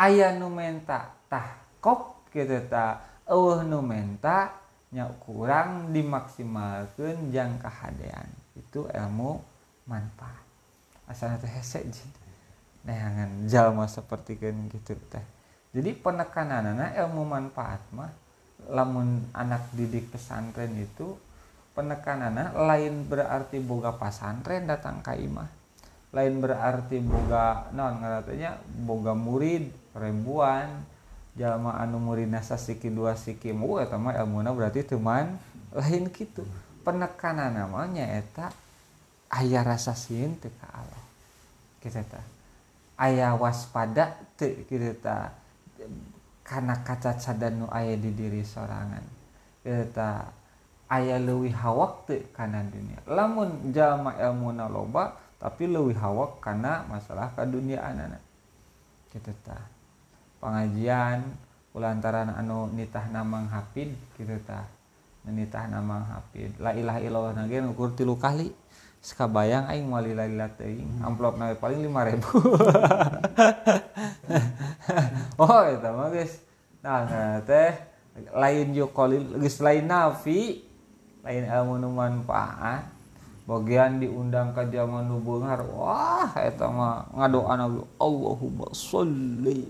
ayah 0.00 0.32
nu 0.32 0.48
menta 0.48 1.12
tah 1.28 1.60
kop 1.84 2.24
gitu 2.32 2.56
ta 2.64 3.04
eueuh 3.28 3.60
nu 3.60 3.84
menta 3.84 4.56
nya 4.88 5.04
kurang 5.20 5.92
dimaksimalkeun 5.92 7.28
jang 7.28 7.60
kahadean. 7.60 8.24
Itu 8.56 8.88
ilmu 8.88 9.36
manfaat. 9.84 10.44
Asalnya 11.04 11.44
teh 11.44 11.52
hese 11.52 11.84
nehangan 12.88 13.46
jalma 13.46 13.84
seperti 13.84 14.40
gitu 14.40 14.96
teh. 15.12 15.24
Jadi 15.76 15.92
penekananana 15.96 16.96
ilmu 17.04 17.24
manfaat 17.24 17.84
mah 17.92 18.12
lamun 18.68 19.28
anak 19.36 19.68
didik 19.76 20.08
pesantren 20.12 20.72
itu 20.76 21.16
penekanana 21.72 22.52
lain 22.52 23.08
berarti 23.08 23.58
boga 23.60 23.96
pasantren 23.96 24.68
datang 24.68 25.00
ke 25.00 25.16
imah. 25.16 25.48
Lain 26.12 26.44
berarti 26.44 27.00
boga 27.00 27.72
non 27.72 28.04
ngaratinya 28.04 28.60
boga 28.84 29.16
murid 29.16 29.72
ribuan 29.96 30.84
jalma 31.32 31.80
anu 31.80 31.96
murid 31.96 32.28
nasa 32.28 32.60
siki 32.60 32.92
dua 32.92 33.16
siki 33.16 33.56
mu 33.56 33.80
eta 33.80 33.96
mah 33.96 34.12
ilmuna 34.20 34.52
berarti 34.52 34.84
teman 34.84 35.40
lain 35.72 36.12
gitu 36.12 36.44
penekanan 36.84 37.56
namanya 37.56 38.04
eta 38.04 38.52
ayah 39.32 39.64
rasa 39.64 39.96
teu 39.96 40.52
ka 40.60 40.68
Allah. 40.68 41.04
Kita 41.80 42.04
ta 42.04 42.20
ayah 43.08 43.32
waspada 43.40 44.20
teu 44.36 44.68
kita 44.68 45.32
karena 46.44 46.84
kaca 46.84 47.16
cadan 47.16 47.64
nu 47.64 47.66
ayah 47.72 47.96
di 47.96 48.12
diri 48.12 48.44
sorangan. 48.44 49.00
Kita 49.64 50.41
ayah 50.92 51.16
leuwih 51.16 51.56
hawak 51.56 52.04
teu 52.04 52.20
kana 52.36 52.60
dunia. 52.68 53.00
Lamun 53.08 53.72
jalma 53.72 54.12
ilmuna 54.20 54.68
loba 54.68 55.16
tapi 55.40 55.66
leuwih 55.66 55.96
hawak 55.96 56.44
karena 56.44 56.84
masalah 56.86 57.32
kaduniaan 57.32 58.12
anak 58.12 58.22
kita 59.08 59.32
ta. 59.40 59.58
Pengajian 60.38 61.24
ulantaran 61.72 62.28
anu 62.36 62.68
nitah 62.76 63.08
namang 63.08 63.48
hafid 63.48 63.96
gitu 64.20 64.36
ta. 64.44 64.68
Nitah 65.24 65.72
namang 65.72 66.04
hafid 66.04 66.52
la 66.60 66.76
ilaha 66.76 67.00
illallah 67.00 67.34
nage 67.40 67.56
ukur 67.72 67.96
tilu 67.96 68.20
kali. 68.20 68.52
Sekabayang 69.02 69.66
aing 69.66 69.90
mau 69.90 69.98
lila 69.98 70.30
lila 70.30 70.46
teuing 70.54 71.02
amplop 71.02 71.34
nawe 71.34 71.58
paling 71.58 71.82
lima 71.82 72.06
ribu. 72.06 72.38
Oh 75.40 75.62
itu 75.66 75.88
mah 75.90 76.08
guys 76.12 76.38
nah, 76.82 77.06
nah 77.06 77.38
teh 77.42 77.72
lain 78.34 78.76
yukolil 78.76 79.40
geus 79.40 79.58
lain 79.62 79.88
nafi 79.88 80.60
lain 81.22 81.46
ilmu 81.46 81.78
nu 81.78 81.88
manfaat 81.94 82.82
bagian 83.46 84.02
diundang 84.02 84.50
ke 84.54 84.66
zaman 84.70 85.06
nu 85.06 85.22
beungar 85.22 85.62
wah 85.70 86.30
eta 86.38 86.66
mah 86.66 87.06
ngadoana 87.14 87.70
Allahumma 87.98 88.70
sholli 88.74 89.66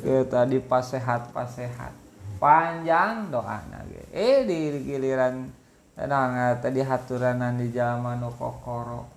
kita 0.00 0.48
di 0.48 0.60
pasehat 0.60 1.32
pasehat 1.36 1.92
panjang 2.40 3.28
doa 3.28 3.60
nage 3.68 4.08
eh 4.12 4.44
di 4.44 4.84
giliran 4.84 5.48
tenang 5.96 6.60
tadi 6.60 6.80
haturanan 6.84 7.56
di 7.56 7.72
zaman 7.72 8.20
nu 8.20 8.32
kokoro 8.32 9.08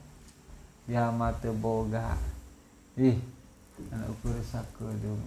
zaman 0.88 1.32
teu 1.40 1.56
boga 1.56 2.16
ih 3.00 3.39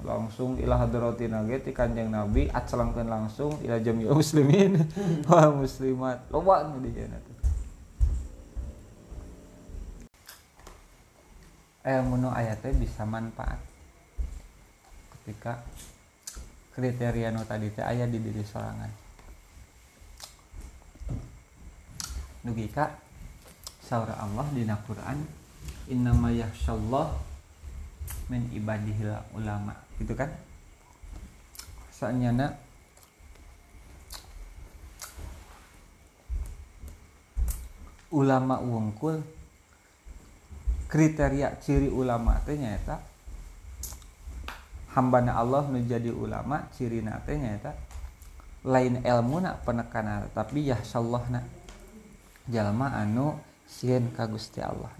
langsung 0.02 0.60
ila 0.60 0.76
hadratin 0.78 1.32
nage 1.32 1.62
ti 1.64 1.70
kanjeng 1.72 2.12
nabi 2.12 2.46
acelangkeun 2.52 3.08
langsung 3.08 3.56
ila 3.64 3.80
jami 3.80 4.06
muslimin. 4.06 4.86
Wa 5.30 5.50
muslimat. 5.50 6.28
Loba 6.28 6.68
di 6.78 6.90
eh 11.82 11.98
menu 11.98 12.30
ayatnya 12.30 12.70
bisa 12.78 13.02
manfaat. 13.02 13.58
Ketika 15.18 15.66
kriteria 16.78 17.34
nu 17.34 17.42
tadi 17.42 17.74
teh 17.74 17.82
aya 17.82 18.06
di 18.06 18.22
diri 18.22 18.42
sorangan. 18.46 18.92
Nugi 22.46 22.66
ka 22.70 22.90
saura 23.82 24.18
Allah 24.18 24.46
dina 24.54 24.78
Quran 24.86 25.26
innama 25.90 26.30
yakhsyallah 26.30 27.31
min 28.32 28.48
ibadihil 28.56 29.12
ulama. 29.36 29.76
Gitu 30.00 30.16
kan? 30.16 30.32
Saanyana 31.92 32.56
ulama 38.08 38.56
wungkul 38.64 39.20
kriteria 40.88 41.60
ciri 41.60 41.92
ulama 41.92 42.40
teh 42.44 42.56
nyaeta 42.56 43.00
hambana 44.96 45.36
Allah 45.36 45.64
menjadi 45.68 46.12
ulama 46.12 46.68
ciri 46.72 47.00
nate 47.04 47.36
nyaeta 47.36 47.76
lain 48.64 49.04
ilmu 49.04 49.44
nak 49.44 49.60
penekanan. 49.68 50.32
Tapi 50.32 50.72
ya 50.72 50.80
Allah 50.96 51.22
nak. 51.28 51.44
Jalma 52.48 52.90
anu 52.96 53.38
sieun 53.68 54.10
ka 54.10 54.26
Gusti 54.26 54.58
Allah. 54.58 54.90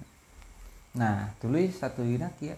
Nah 0.95 1.33
tulis 1.41 1.75
satu 1.75 2.05
dina 2.05 2.31
kieu 2.37 2.55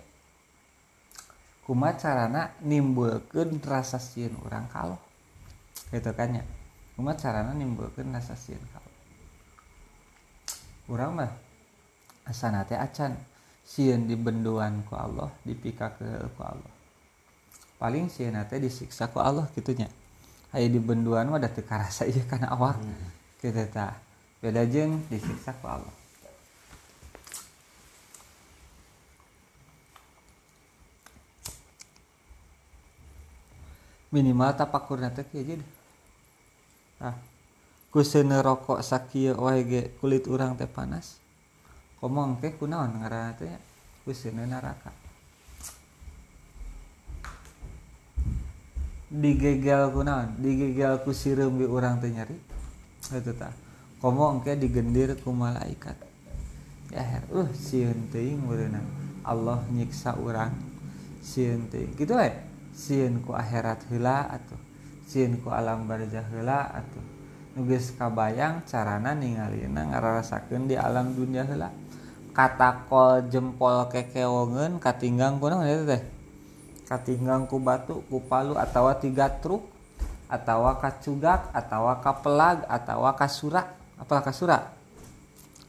kumaha 1.65 1.97
carana 1.97 2.53
nimbulkeun 2.61 3.61
rasa 3.65 3.97
sieun 3.97 4.37
urang 4.45 4.69
kalau 4.69 5.01
gitu 5.91 6.13
kan 6.13 6.41
ya? 6.41 6.45
Kumaha 6.95 7.17
carana 7.17 7.53
nimbulkeun 7.57 8.13
rasa 8.13 8.37
sieun 8.37 8.61
kalau 8.73 8.93
urang 10.93 11.17
mah 11.17 11.33
asana 12.29 12.65
teh 12.69 12.77
acan. 12.77 13.17
Sieun 13.65 14.05
dibenduan 14.05 14.85
ku 14.85 14.93
Allah 14.93 15.33
dipika 15.41 15.89
ke 15.97 16.05
ku 16.37 16.41
Allah. 16.45 16.73
Paling 17.81 18.13
sieun 18.13 18.37
teh 18.45 18.61
disiksa 18.61 19.09
ku 19.09 19.25
Allah 19.25 19.49
gitunya 19.57 19.89
aya 20.55 20.71
di 20.71 20.79
benduan 20.79 21.27
mah 21.27 21.43
da 21.43 21.51
teu 21.51 21.67
karasa 21.67 22.07
ieu 22.07 22.23
kana 22.31 22.55
awak. 22.55 22.79
Hmm. 22.79 23.11
tah 23.75 23.97
beda 24.41 24.65
jeung 24.69 25.05
disiksa 25.11 25.53
ku 25.59 25.69
Allah 25.69 26.04
minimal 34.15 34.55
tapakurna 34.55 35.11
teh 35.11 35.27
kieu 35.27 35.43
jadi 35.43 35.67
ah 37.03 37.19
ku 37.91 37.99
rokok 38.47 38.79
sakieu 38.79 39.35
wae 39.35 39.67
ge 39.67 39.83
kulit 39.99 40.31
urang 40.31 40.55
teh 40.55 40.71
panas 40.71 41.19
ngomong 41.99 42.39
ke 42.39 42.55
kunaon 42.55 43.03
ngaranna 43.03 43.35
teh 43.35 43.51
useuna 44.07 44.47
neraka 44.47 44.95
digegel 49.11 49.91
kunaon 49.91 50.39
digegel 50.39 51.03
ku 51.03 51.11
sireum 51.11 51.59
ge 51.59 51.67
urang 51.67 51.99
teh 51.99 52.15
nyari 52.15 52.55
itu 53.13 53.33
tah. 53.37 53.53
Ngomong 54.01 54.41
ke 54.45 54.57
digendir 54.57 55.17
ku 55.21 55.33
malaikat. 55.33 55.97
Ya 56.93 57.03
her 57.05 57.25
uh 57.33 57.49
sieun 57.53 58.09
teuing 58.13 58.45
Allah 59.25 59.61
nyiksa 59.73 60.17
urang 60.21 60.53
sieun 61.21 61.69
teuing. 61.69 61.93
Kitu 61.97 62.17
we 62.17 62.29
sieun 62.75 63.23
ku 63.23 63.33
akhirat 63.33 63.87
heula 63.89 64.27
atuh. 64.29 64.59
Sieun 65.07 65.39
ku 65.39 65.49
alam 65.55 65.87
barzah 65.87 66.27
heula 66.35 66.69
atuh. 66.75 67.05
Nu 67.55 67.65
geus 67.71 67.95
kabayang 67.95 68.67
carana 68.67 69.15
ningalina 69.15 69.87
ngararasakeun 69.95 70.67
di 70.67 70.75
alam 70.75 71.15
dunia 71.15 71.47
heula. 71.47 71.71
Katakol 72.35 73.31
jempol 73.31 73.87
kekewongen 73.89 74.83
katinggang 74.83 75.39
ku 75.39 75.47
naon 75.47 75.87
teh? 75.87 76.03
Katinggang 76.91 77.47
ku 77.47 77.63
batu 77.63 78.03
ku 78.11 78.19
palu 78.27 78.59
atau 78.59 78.91
tiga 78.99 79.31
truk 79.31 79.63
atau 80.27 80.67
kacudak 80.83 81.47
atau 81.55 81.95
kapelag 82.03 82.67
atau 82.67 83.07
kasura. 83.15 83.71
Apa 83.95 84.19
kasura? 84.21 84.75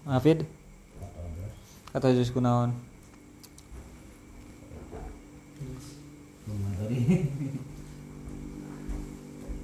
Mafid 0.09 0.43
kata 1.95 2.11
jus 2.11 2.27
kunaon 2.27 2.75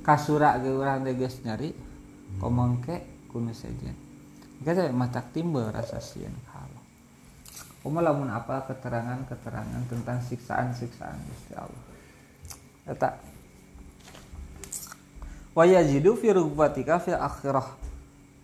kasura 0.07 0.57
ge 0.57 0.73
urang 0.73 1.05
teh 1.05 1.13
nyari 1.45 1.69
komongke 2.41 3.29
kuno 3.29 3.53
saja 3.53 3.93
kita 4.61 4.93
mata 4.93 5.21
timbul 5.25 5.69
rasa 5.69 6.01
sieun 6.01 6.33
Uma 7.81 7.97
lamun 7.97 8.29
apa 8.29 8.61
keterangan-keterangan 8.69 9.89
tentang 9.89 10.21
siksaan-siksaan 10.21 11.17
Gusti 11.17 11.53
Allah. 11.57 11.83
Eta. 12.85 13.09
Wa 15.57 15.65
yajidu 15.65 16.13
fi 16.13 16.29
rugbatika 16.29 17.01
fil 17.01 17.17
akhirah. 17.17 17.65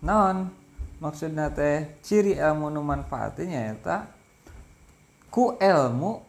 Non 0.02 0.50
maksudnya 0.98 1.54
teh 1.54 2.02
ciri 2.02 2.34
ilmu 2.34 2.66
nu 2.66 2.82
manfaatnya 2.82 3.78
eta? 3.78 4.10
Ku 5.30 5.54
ilmu 5.54 6.27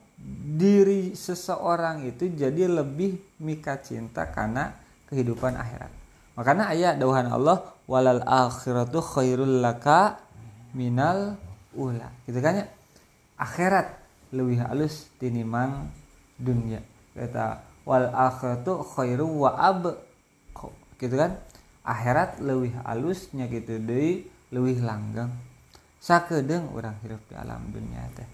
diri 0.60 1.16
seseorang 1.16 2.04
itu 2.04 2.28
jadi 2.36 2.68
lebih 2.68 3.40
mika 3.40 3.80
cinta 3.80 4.28
karena 4.28 4.76
kehidupan 5.08 5.56
akhirat. 5.56 5.92
Makanya 6.36 6.72
ayat 6.72 6.94
dauhan 7.00 7.32
Allah 7.32 7.64
walal 7.88 8.24
akhiratu 8.24 9.00
khairul 9.00 9.64
laka 9.64 10.20
minal 10.76 11.40
ula. 11.74 12.12
Gitu 12.28 12.40
kan 12.44 12.64
ya? 12.64 12.66
akhirat 13.40 13.96
lebih 14.36 14.60
halus 14.68 15.08
tinimang 15.18 15.88
dunia 16.36 16.84
kata 17.16 17.64
wal 17.88 18.12
akhiratu 18.12 18.84
khairu 18.84 19.48
wa 19.48 19.56
ab 19.56 19.96
gitu 21.00 21.16
kan 21.16 21.40
akhirat 21.88 22.44
lebih 22.44 22.76
halusnya 22.84 23.48
gitu 23.48 23.80
deh 23.80 24.28
lebih 24.52 24.84
langgeng 24.84 25.32
sakedeng 26.04 26.68
orang 26.76 27.00
hidup 27.02 27.24
di 27.32 27.36
alam 27.40 27.64
dunia 27.72 28.04
teh 28.14 28.28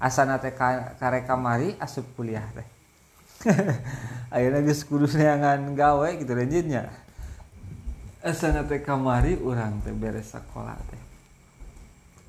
asana 0.00 0.40
teh 0.40 0.56
kare 0.96 1.22
kamari 1.28 1.76
asup 1.76 2.08
kuliah 2.16 2.44
teh. 2.56 2.64
Akhirnya 4.34 4.60
geus 4.64 4.84
kudu 4.84 5.08
neangan 5.16 5.72
gawe 5.72 6.08
gitu 6.20 6.32
renjitnya 6.36 6.92
asana 8.20 8.64
teh 8.68 8.84
kamari 8.84 9.36
urang 9.40 9.80
teh 9.84 9.92
beres 9.92 10.32
sekolah 10.32 10.76
teh. 10.88 11.02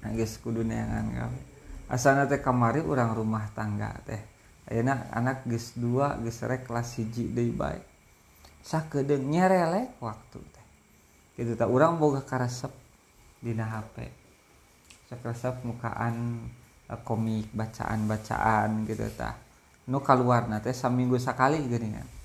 Nah 0.04 0.12
geus 0.16 0.36
kudu 0.40 0.64
neangan 0.64 1.08
gawe. 1.12 1.40
Asana 1.92 2.28
teh 2.28 2.40
kamari 2.40 2.80
urang 2.84 3.16
rumah 3.16 3.48
tangga 3.56 3.92
teh. 4.04 4.20
Ayeuna 4.72 5.12
anak 5.12 5.48
geus 5.48 5.76
dua 5.76 6.16
geus 6.20 6.40
rek 6.44 6.68
kelas 6.68 7.00
hiji 7.00 7.32
deui 7.32 7.52
bae. 7.52 7.80
Sakedeung 8.64 9.28
nyerelek 9.32 10.00
waktu 10.00 10.40
teh. 10.40 10.66
Gitu 11.40 11.56
tak 11.56 11.68
urang 11.72 12.00
boga 12.00 12.24
karesep 12.24 12.72
dina 13.42 13.66
HP 13.66 14.22
sakeresep 15.12 15.68
mukaan 15.68 16.48
komik 17.00 17.48
bacaan-bacaan 17.56 18.84
gitu 18.88 19.08
tah 19.16 19.40
nu 19.88 20.04
keluar 20.04 20.48
teh 20.60 20.76
saminggu 20.76 21.16
sekali 21.16 21.64
geuningan 21.68 22.22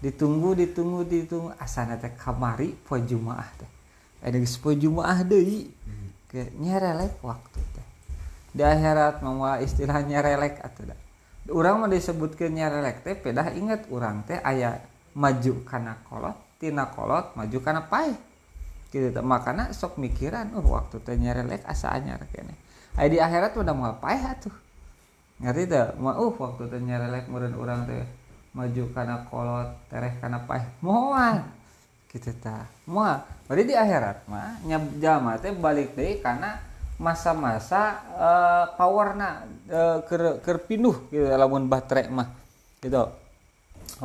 ditunggu 0.00 0.56
ditunggu 0.56 1.04
ditunggu. 1.04 1.50
Asana 1.60 2.00
teh 2.00 2.12
kamari 2.16 2.72
poe 2.72 3.00
jumaah 3.04 3.48
teh. 3.60 3.70
Ada 4.24 4.36
poe 4.60 4.74
jumaah 4.76 5.20
deui. 5.24 5.68
Ke 6.30 6.50
nyerelek 6.56 7.20
waktu 7.20 7.60
teh. 7.76 7.86
Di 8.50 8.62
akhirat 8.66 9.22
mau 9.22 9.44
istilah 9.60 10.02
nyerelek 10.02 10.64
atuh 10.64 10.90
da. 10.90 10.96
Urang 11.50 11.84
mah 11.84 11.90
disebutkeun 11.90 12.54
nyerelek 12.54 13.02
teh 13.04 13.14
pedah 13.16 13.52
inget 13.54 13.86
urang 13.92 14.24
teh 14.24 14.40
aya 14.40 14.80
maju 15.16 15.54
kana 15.66 15.98
kolot 16.06 16.36
tina 16.60 16.86
kolot 16.88 17.34
maju 17.36 17.58
kana 17.60 17.84
paeh. 17.84 18.16
Gitu 18.90 19.10
teh. 19.12 19.22
Makana 19.22 19.74
sok 19.74 20.00
mikiran 20.00 20.54
uh 20.56 20.64
waktu 20.64 21.02
teh 21.02 21.18
nyerelek 21.18 21.66
asa 21.68 21.92
anyar 21.92 22.24
kene 22.32 22.56
di 23.08 23.16
akhirat 23.22 23.56
udah 23.56 23.72
mau 23.72 23.96
paeh 23.96 24.20
atuh 24.20 24.54
ngerti 25.40 25.72
teh 25.72 25.86
mah 25.96 26.20
uh 26.20 26.34
waktu 26.36 26.68
teh 26.68 26.80
nyerelek 26.82 27.30
meureun 27.32 27.56
urang 27.56 27.88
teh 27.88 28.04
maju 28.52 28.82
kana 28.92 29.24
kolot 29.30 29.68
tereh 29.88 30.12
kana 30.20 30.44
paeh 30.44 30.66
moal 30.84 31.40
gitu 32.12 32.34
tah 32.36 32.68
moal 32.84 33.24
bari 33.48 33.64
di 33.64 33.72
akhirat 33.72 34.28
mah 34.28 34.60
jalma 35.00 35.40
teh 35.40 35.54
balik 35.54 35.96
deui 35.96 36.20
kana 36.20 36.70
masa-masa 37.00 37.96
uh, 38.12 38.64
powerna 38.76 39.48
uh, 39.72 40.04
keur 40.04 40.44
keur 40.44 40.60
pinuh 40.68 41.08
gitu 41.08 41.24
lamun 41.32 41.64
baterai 41.64 42.12
mah. 42.12 42.28
Gitu. 42.84 43.00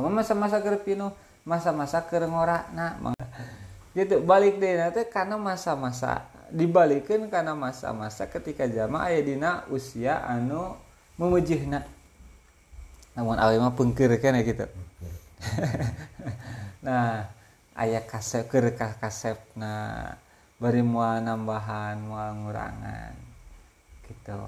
Masa-masa 0.00 0.64
keur 0.64 0.80
pinuh 0.80 1.12
masa-masa 1.46 2.02
keur 2.08 2.26
ngorakna 2.26 2.98
gitu 3.94 4.18
balik 4.24 4.58
deh 4.58 4.76
nanti 4.76 5.06
karena 5.06 5.38
masa-masa 5.38 6.26
dibalikin 6.50 7.26
karena 7.26 7.54
masa-masa 7.58 8.30
ketika 8.30 8.66
jamaah 8.70 9.10
aya 9.10 9.20
dina 9.22 9.66
usia 9.70 10.22
anu 10.22 10.78
memujihna. 11.18 11.82
Namun 13.16 13.40
awe 13.40 13.54
mah 13.56 13.72
pengker 13.72 14.12
kan 14.20 14.36
ya 14.36 14.42
gitu. 14.44 14.66
Nah 16.86 17.26
ayah 17.74 18.04
kasep 18.06 18.46
keur 18.46 18.70
kasep 18.78 19.42
nah 19.58 20.14
beri 20.62 20.86
mua 20.86 21.18
nambahan 21.18 21.98
mua 21.98 22.30
ngurangan 22.30 23.14
gitu. 24.06 24.38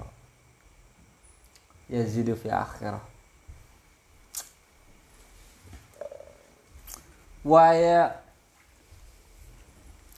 Ya 1.91 2.05
zidu 2.07 2.37
fi 2.39 2.47
akhirah. 2.47 3.03
Waya 7.43 8.18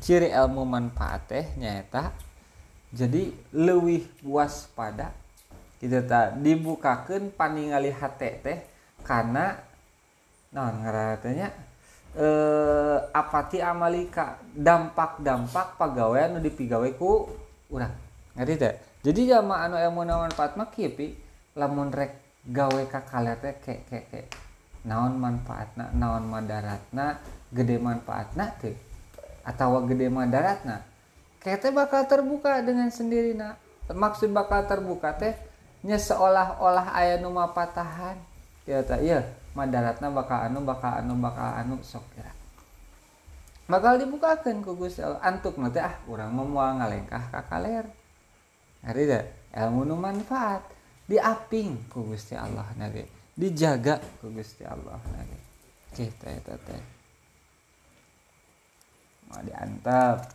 Ciri 0.00 0.32
ilmu 0.32 0.64
manfaat 0.64 1.28
teh 1.28 1.44
nyata 1.60 2.12
jadi 2.92 3.32
lebih 3.52 4.08
waspada. 4.24 5.12
Kita 5.80 6.04
tak 6.04 6.44
dibukakan 6.44 7.32
paningali 7.32 7.88
hati 7.88 8.30
teh 8.44 8.60
karena 9.00 9.56
non 10.52 10.84
ngaratanya 10.84 11.48
eh 12.10 12.98
apati 13.16 13.62
amalika 13.64 14.36
dampak-dampak 14.52 15.78
pegawai 15.80 16.28
anu 16.28 16.40
dipigawai 16.44 16.92
ku 17.00 17.28
urang. 17.72 17.96
Ngerti 18.36 18.54
teh? 18.60 18.74
Jadi 19.00 19.32
jama 19.32 19.64
anu 19.64 19.80
ilmu 19.80 20.04
manfaat 20.04 20.60
mah 20.60 20.68
kieu 20.68 20.92
pi 20.92 21.16
lamun 21.56 21.88
rek 21.88 22.44
gawe 22.44 22.82
ka 22.88 23.00
teh 23.40 23.54
ke 23.64 23.84
ke 23.88 23.98
ke 24.08 24.49
naon 24.86 25.20
manfaatna 25.20 25.92
naon 25.92 26.28
madaratna 26.28 27.20
gede 27.52 27.76
manfaatna 27.76 28.44
teh. 28.60 28.76
Atau 29.44 29.82
gede 29.88 30.12
madaratna 30.12 30.90
kete 31.40 31.72
bakal 31.72 32.04
terbuka 32.04 32.60
dengan 32.60 32.92
sendiri 32.92 33.32
nak 33.32 33.56
maksud 33.88 34.28
bakal 34.30 34.68
terbuka 34.68 35.16
teh 35.16 35.32
nya 35.80 35.96
seolah-olah 35.96 36.92
aya 36.92 37.16
nu 37.16 37.32
patahan 37.32 38.20
ya 38.68 38.84
tak 38.84 39.00
iya 39.00 39.24
madaratna 39.56 40.12
bakal 40.12 40.36
anu 40.36 40.60
bakal 40.60 40.92
anu 40.92 41.16
bakal 41.16 41.48
anu 41.56 41.80
sok 41.80 42.04
kira 42.12 42.28
bakal 43.64 43.96
dibukakan 43.96 44.60
ku 44.60 44.76
Gusti 44.76 45.00
antuk 45.00 45.56
nanti 45.56 45.80
ah 45.80 45.96
urang 46.10 46.34
mau 46.34 46.42
moal 46.42 46.82
ngalengkah 46.82 47.30
ka 47.30 47.46
kaler. 47.46 47.86
Hari 48.82 49.06
deh 49.06 49.24
ilmu 49.54 49.94
manfaat. 49.94 50.66
Diaping 51.06 51.86
ku 51.86 52.02
Gusti 52.02 52.34
Allah 52.34 52.66
nage 52.74 53.06
dijaga. 53.40 53.96
Ku 54.20 54.28
Gusti 54.28 54.68
Allah. 54.68 55.00
Nage 55.16 55.40
kita 55.90 56.30
eta 56.30 56.54
teh 56.54 56.82
mau 59.26 59.42
diantap 59.42 60.26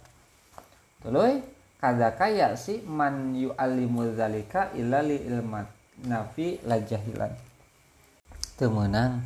tuluy 0.99 1.39
kada 1.80 2.12
kaya 2.16 2.56
si 2.60 2.84
man 2.84 3.32
yu'allimu 3.36 4.16
zalika 4.16 4.74
illa 4.76 4.99
li 5.06 5.22
ilmat. 5.22 5.68
Nafi 5.95 6.60
la 6.68 6.76
jahilan 6.76 7.32
temenang 8.60 9.24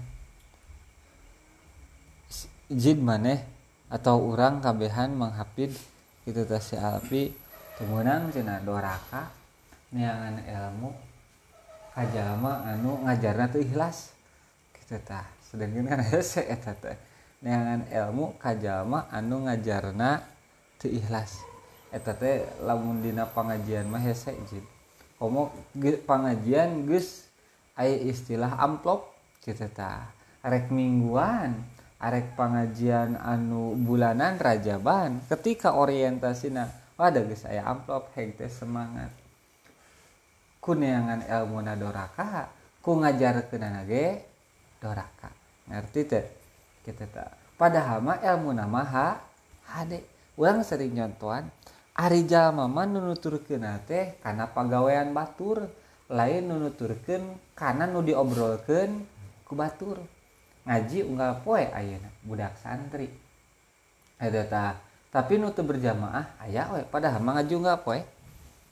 jid 2.70 3.02
maneh 3.02 3.42
atau 3.90 4.22
orang 4.22 4.62
kabehan 4.62 5.18
menghapid 5.18 5.74
itu 6.30 6.42
teh 6.46 6.62
si 6.62 6.78
alpi. 6.78 7.34
Temenang 7.74 8.30
cina 8.30 8.62
doraka 8.62 9.34
neangan 9.90 10.46
ilmu 10.46 11.09
kajalma 11.94 12.66
anu 12.70 13.06
ngajarna 13.06 13.52
tuh 13.52 13.62
ikhlas. 13.62 14.14
Gitu 14.76 14.98
tah. 15.06 15.26
Sedangkan 15.46 15.86
kan 15.86 16.02
hese 16.14 16.46
eta 16.46 16.74
teh. 16.74 16.98
Neangan 17.40 17.88
ilmu 17.88 18.36
kajalma 18.42 19.08
anu 19.14 19.48
ngajarna 19.48 20.24
tuh 20.82 20.92
ikhlas. 20.92 21.40
Eta 21.90 22.14
teh 22.14 22.46
lamun 22.62 23.02
dina 23.02 23.26
pangajian 23.26 23.90
mah 23.90 24.04
hese 24.04 24.36
jid 24.50 24.66
komo 25.20 25.52
pangajian 26.08 26.88
geus 26.88 27.28
aya 27.76 28.00
istilah 28.08 28.56
amplop 28.56 29.12
kita 29.44 29.68
arek 30.40 30.72
mingguan 30.72 31.60
arek 32.00 32.40
pengajian 32.40 33.20
anu 33.20 33.76
bulanan 33.76 34.40
rajaban 34.40 35.20
ketika 35.28 35.76
orientasina 35.76 36.72
wadah 36.96 37.28
guys 37.28 37.44
saya 37.44 37.68
amplop 37.68 38.08
heng 38.16 38.32
semangat 38.48 39.12
kuneangan 40.70 41.26
ilmu 41.26 41.66
doraka 41.82 42.54
ku 42.86 43.02
ngajar 43.02 43.50
kena 43.50 43.82
nage 43.82 44.22
doraka. 44.78 45.34
Ngerti 45.66 46.02
teh? 46.06 46.26
Kita 46.86 47.10
tak 47.10 47.58
padahal 47.58 48.06
mah 48.06 48.22
ilmu 48.22 48.54
nama 48.54 48.82
ha 48.86 49.10
hade. 49.74 50.06
Ulang 50.38 50.62
sering 50.62 50.94
nyontoan 50.94 51.50
ari 51.98 52.30
jalma 52.30 52.70
mah 52.70 52.86
nunuturkeun 52.86 53.66
teh 53.90 54.22
kana 54.22 54.46
pagawean 54.54 55.10
batur 55.10 55.74
lain 56.08 56.46
nunuturkeun 56.46 57.34
kana 57.58 57.90
nu 57.90 58.06
diobrolkeun 58.06 59.10
batur. 59.50 59.98
Ngaji 60.70 61.02
unggal 61.02 61.42
poe 61.42 61.66
ayeuna 61.66 62.14
budak 62.22 62.54
santri. 62.62 63.10
Ada 64.22 64.46
ta 64.46 64.66
tapi 65.10 65.42
nutup 65.42 65.66
berjamaah 65.66 66.46
ayah 66.46 66.70
we 66.78 66.86
padahal 66.86 67.18
mah 67.26 67.42
ngaji 67.42 67.58
unggal 67.58 67.82
poe. 67.82 68.06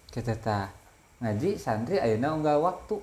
Kita 0.07 0.37
ta 0.37 0.76
ngaji 1.21 1.57
santri 1.57 1.97
ayeuna 1.97 2.37
unggal 2.37 2.61
waktu. 2.61 2.97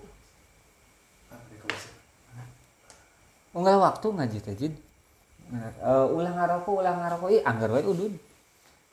Unggal 3.54 3.78
waktu 3.78 4.06
ngaji 4.10 4.38
tajid 4.42 4.72
uh, 5.82 6.06
ulang 6.10 6.36
ngaroko 6.38 6.70
ulang 6.80 6.98
ngaroko 7.02 7.26
ih 7.30 7.42
anggar 7.44 7.70
we 7.74 7.82
udud. 7.84 8.14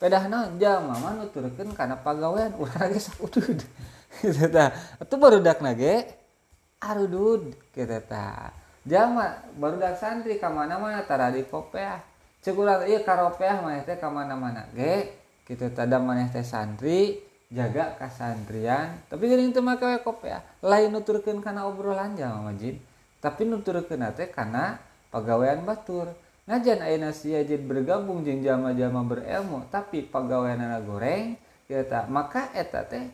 Pedahna 0.02 0.50
jama 0.58 0.98
mah 0.98 1.14
nuturkeun 1.22 1.78
kana 1.78 1.98
pagawean 2.02 2.58
ulah 2.58 2.76
lagi 2.82 2.98
sak 2.98 3.22
udud. 3.22 3.62
Kita 4.22 4.46
ta 4.52 4.66
atuh 5.00 5.18
barudak 5.18 5.64
nage? 5.64 6.04
Arudud 6.82 7.54
kita 7.72 8.02
ta 8.04 8.52
jalma 8.84 9.40
baru 9.56 9.78
dak 9.78 9.96
santri 10.02 10.36
ke 10.42 10.50
mana 10.50 10.76
mana 10.82 11.06
tara 11.06 11.32
di 11.32 11.46
kopeah. 11.46 12.02
Cekulah 12.42 12.84
iya 12.90 13.06
karopeah 13.06 13.62
mana 13.62 13.86
teh 13.86 13.96
ke 13.96 14.08
mana 14.12 14.36
mana 14.36 14.68
ge. 14.76 15.16
Gitu 15.48 15.72
tada 15.72 16.02
mana 16.02 16.28
teh 16.28 16.44
santri 16.44 17.24
jaga 17.52 18.00
kasantrian 18.00 18.96
tapi 19.12 19.28
gini 19.28 19.52
itu 19.52 19.60
maka 19.60 20.00
kopeah 20.00 20.40
lain 20.64 20.96
nuturkan 20.96 21.44
karena 21.44 21.68
obrolan 21.68 22.16
jalma 22.16 22.50
majid 22.50 22.80
tapi 23.22 23.46
nuturkan 23.46 24.10
teh 24.18 24.34
karena 24.34 24.82
pegawaian 25.14 25.62
batur. 25.62 26.10
Ngajan 26.50 26.82
ayeuna 26.82 27.14
si 27.14 27.38
ajid 27.38 27.70
bergabung 27.70 28.26
jeung 28.26 28.42
jalma-jalma 28.42 29.06
berilmu 29.06 29.70
tapi 29.70 30.02
pegawaian 30.02 30.58
anak 30.58 30.90
goreng 30.90 31.38
kita 31.70 32.10
maka 32.10 32.50
eta 32.58 32.82
teh 32.82 33.08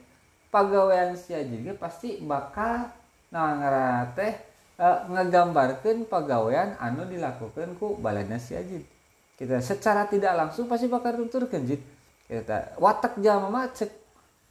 pegawaian 0.47 1.13
si 1.19 1.35
ajid 1.35 1.75
pasti 1.75 2.23
bakal 2.23 2.87
nah 3.27 4.07
teh 4.15 4.31
uh, 4.79 5.11
ngegambarkan 5.11 6.07
pegawaian 6.07 6.79
anu 6.79 7.03
dilakukan 7.03 7.75
ku 7.75 7.99
balana 7.99 8.39
si 8.39 8.55
kita 9.35 9.59
secara 9.59 10.07
tidak 10.07 10.33
langsung 10.33 10.71
pasti 10.71 10.87
bakal 10.87 11.19
tuturkan 11.19 11.67
jid 11.67 11.83
kita 12.31 12.79
watak 12.79 13.19
jama 13.19 13.51
mah 13.51 13.69
cek 13.75 13.91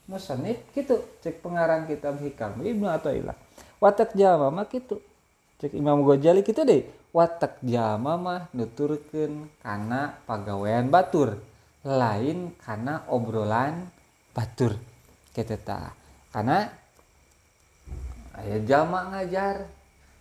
musanif 0.07 0.63
gitu. 0.73 1.03
Cek 1.23 1.43
pengarang 1.43 1.87
kitab 1.87 2.19
hikam. 2.23 2.59
Ibnu 2.63 2.87
atailah 2.87 3.37
watak 3.83 4.17
jama 4.17 4.49
mah 4.49 4.67
gitu. 4.71 5.03
Cek 5.61 5.77
Imam 5.77 6.03
Ghazali 6.07 6.43
gitu 6.47 6.63
deh. 6.63 6.87
Watak 7.13 7.61
jama 7.65 8.17
mah 8.17 8.43
nuturkan 8.55 9.51
karena 9.61 10.15
pegawaian 10.25 10.89
batur. 10.89 11.39
Lain 11.87 12.55
karena 12.63 13.07
obrolan 13.11 13.87
batur. 14.35 14.75
Kita 15.31 15.55
ta. 15.61 15.93
Karena 16.33 16.67
ayah 18.43 18.61
jama 18.65 19.13
ngajar. 19.13 19.67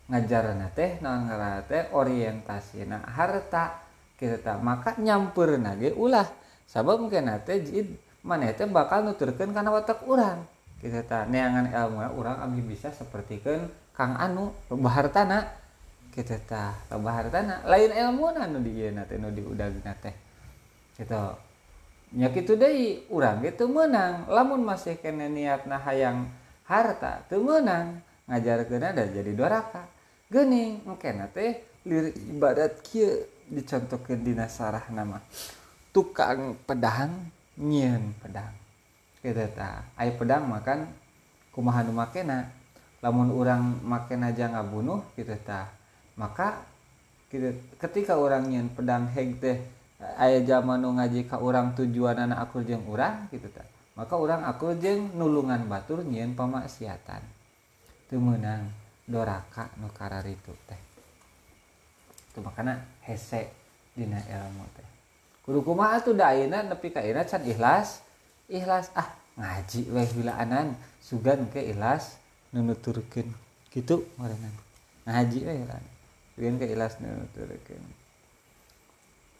Ngajar 0.06 0.54
teh 0.78 1.02
non 1.02 1.26
teh 1.66 1.90
orientasi 1.90 2.86
nah 2.86 3.02
harta 3.10 3.82
kita 4.22 4.62
maka 4.62 4.94
nyamper 5.02 5.58
nage 5.58 5.98
ulah. 5.98 6.30
Sabab 6.70 7.02
mungkin 7.02 7.26
nate 7.26 7.66
manete 8.26 8.66
bakal 8.66 9.06
nuturkan 9.06 9.54
karena 9.54 9.70
watak 9.70 10.02
urang. 10.10 10.42
Kita 10.82 11.06
ta 11.06 11.30
neangan 11.30 11.70
ilmu 11.70 12.18
urang 12.18 12.42
ami 12.42 12.66
bisa 12.66 12.90
sepertikan 12.90 13.70
kang 13.94 14.18
anu 14.18 14.52
bahar 14.68 15.08
tanah 15.08 15.48
kita 16.12 16.42
ta 16.44 16.76
bahar 17.00 17.32
tanah 17.32 17.64
lain 17.64 17.94
ilmu 17.94 18.34
anu 18.36 18.60
di 18.60 18.92
nate 18.92 19.16
nu 19.16 19.32
diudang 19.32 19.72
nate 19.86 20.12
gitu 21.00 21.38
nya 22.16 22.32
kitu 22.32 22.60
deui 22.60 23.08
urang 23.12 23.44
gitu 23.44 23.68
menang 23.72 24.28
lamun 24.28 24.64
masih 24.64 25.00
kena 25.00 25.28
niat 25.32 25.68
nah 25.68 25.80
hayang 25.80 26.28
harta 26.68 27.24
teu 27.32 27.40
menang 27.40 28.04
ngajarkeun 28.26 28.84
ada 28.84 29.06
jadi 29.06 29.32
doraka. 29.38 29.86
Gening 30.26 30.82
engkena 30.90 31.30
teh 31.30 31.62
lirik 31.86 32.18
ibadat 32.18 32.82
kieu 32.82 33.30
dicontohkeun 33.46 34.26
dina 34.26 34.50
sarah 34.50 34.90
nama 34.90 35.22
tukang 35.94 36.58
pedang 36.66 37.30
nyen 37.60 38.16
pedang. 38.20 38.54
Kita 39.24 39.48
ta. 39.52 39.84
Ay 39.98 40.14
pedang 40.14 40.46
makan 40.46 40.88
kumaha 41.56 41.82
nu 41.84 41.96
makena. 41.96 42.52
Lamun 43.04 43.32
orang 43.32 43.62
makena 43.86 44.34
aja 44.34 44.50
bunuh 44.64 45.04
kita 45.16 45.36
ta. 45.42 45.72
Maka 46.16 46.64
kita 47.32 47.56
ketika 47.82 48.16
orang 48.16 48.48
nyen 48.48 48.68
pedang 48.72 49.10
heg 49.12 49.40
teh 49.40 49.58
ayah 50.20 50.42
zaman 50.44 50.84
nu 50.84 50.96
ngaji 50.96 51.28
ka 51.28 51.40
orang 51.42 51.74
tujuan 51.74 52.16
anak 52.30 52.50
aku 52.50 52.64
jeng 52.64 52.84
orang 52.88 53.28
gitu 53.34 53.48
ta. 53.50 53.64
Maka 53.96 54.20
orang 54.20 54.44
aku 54.44 54.76
jeng 54.78 55.16
nulungan 55.16 55.66
batur 55.72 56.04
nyen 56.04 56.36
pemaksiatan 56.36 57.24
itu 58.06 58.22
menang 58.22 58.70
doraka 59.10 59.72
nukarar 59.82 60.24
itu 60.28 60.54
teh. 60.68 60.82
Itu 62.30 62.44
makanya 62.44 62.84
hese 63.08 63.48
dina 63.96 64.20
ilmu 64.20 64.68
teh 64.76 64.85
kudu 65.46 65.62
kumaha 65.62 66.02
tuh 66.02 66.18
daina 66.18 66.66
nepi 66.66 66.90
ka 66.90 67.06
ina 67.06 67.22
can 67.22 67.46
ikhlas. 67.46 68.02
Ikhlas 68.46 68.94
ah 68.94 69.10
ngaji 69.42 69.90
weh 69.90 70.06
bilaanan 70.14 70.78
sugan 71.02 71.50
ke 71.50 71.60
ikhlas 71.66 72.22
nunuturkeun 72.54 73.26
gitu 73.74 74.06
ngaranna 74.22 74.48
ngaji 75.10 75.38
weh 75.44 75.66
lah 75.66 75.82
sugan 76.38 76.56
ke 76.62 76.70
ikhlas 76.70 77.02
nunuturkeun 77.02 77.82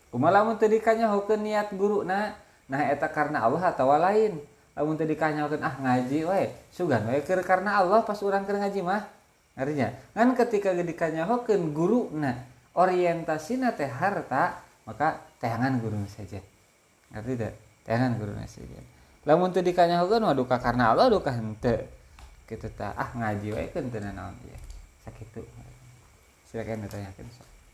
kumaha 0.10 0.42
lamun 0.42 0.58
teu 0.58 0.68
dikanyahokeun 0.68 1.46
niat 1.46 1.70
guru 1.78 2.02
na 2.02 2.34
nah 2.66 2.82
eta 2.90 3.06
karena 3.14 3.46
Allah 3.46 3.62
atau 3.70 3.94
lain? 3.94 4.42
Lamun 4.74 4.98
teu 4.98 5.06
dikanyahokeun 5.06 5.62
ah 5.62 5.78
ngaji 5.78 6.20
weh 6.28 6.50
sugan 6.74 7.06
weh 7.06 7.22
keur 7.22 7.46
karena 7.46 7.78
Allah 7.78 8.02
pas 8.04 8.18
urang 8.26 8.42
keur 8.44 8.58
ngaji 8.58 8.82
mah. 8.82 9.06
Artinya 9.54 9.94
kan 10.18 10.34
ketika 10.34 10.74
dikanyahokeun 10.74 11.72
guru 11.78 12.10
nah 12.12 12.42
orientasi 12.74 13.62
teh 13.78 13.88
harta 13.88 14.65
maka 14.86 15.22
tehangan 15.42 15.82
guru 15.82 15.98
saja. 16.06 16.40
Ngerti 17.14 17.32
tidak 17.38 17.54
tehangan 17.84 18.18
guru 18.22 18.32
saja. 18.46 18.80
Lamun 19.26 19.50
teu 19.50 19.66
dikanyahokeun 19.66 20.22
waduh 20.22 20.46
karena 20.46 20.94
Allah 20.94 21.10
duka 21.10 21.34
henteu 21.34 21.82
kita 22.46 22.70
tak 22.78 22.94
ah 22.94 23.10
ngaji 23.18 23.58
wae 23.58 23.68
kan 23.74 23.90
teu 23.90 24.00
naon 24.00 24.38
ya 24.46 24.60
sakitu. 25.02 25.42
Silakan 26.46 26.86
ditanyakeun 26.86 27.30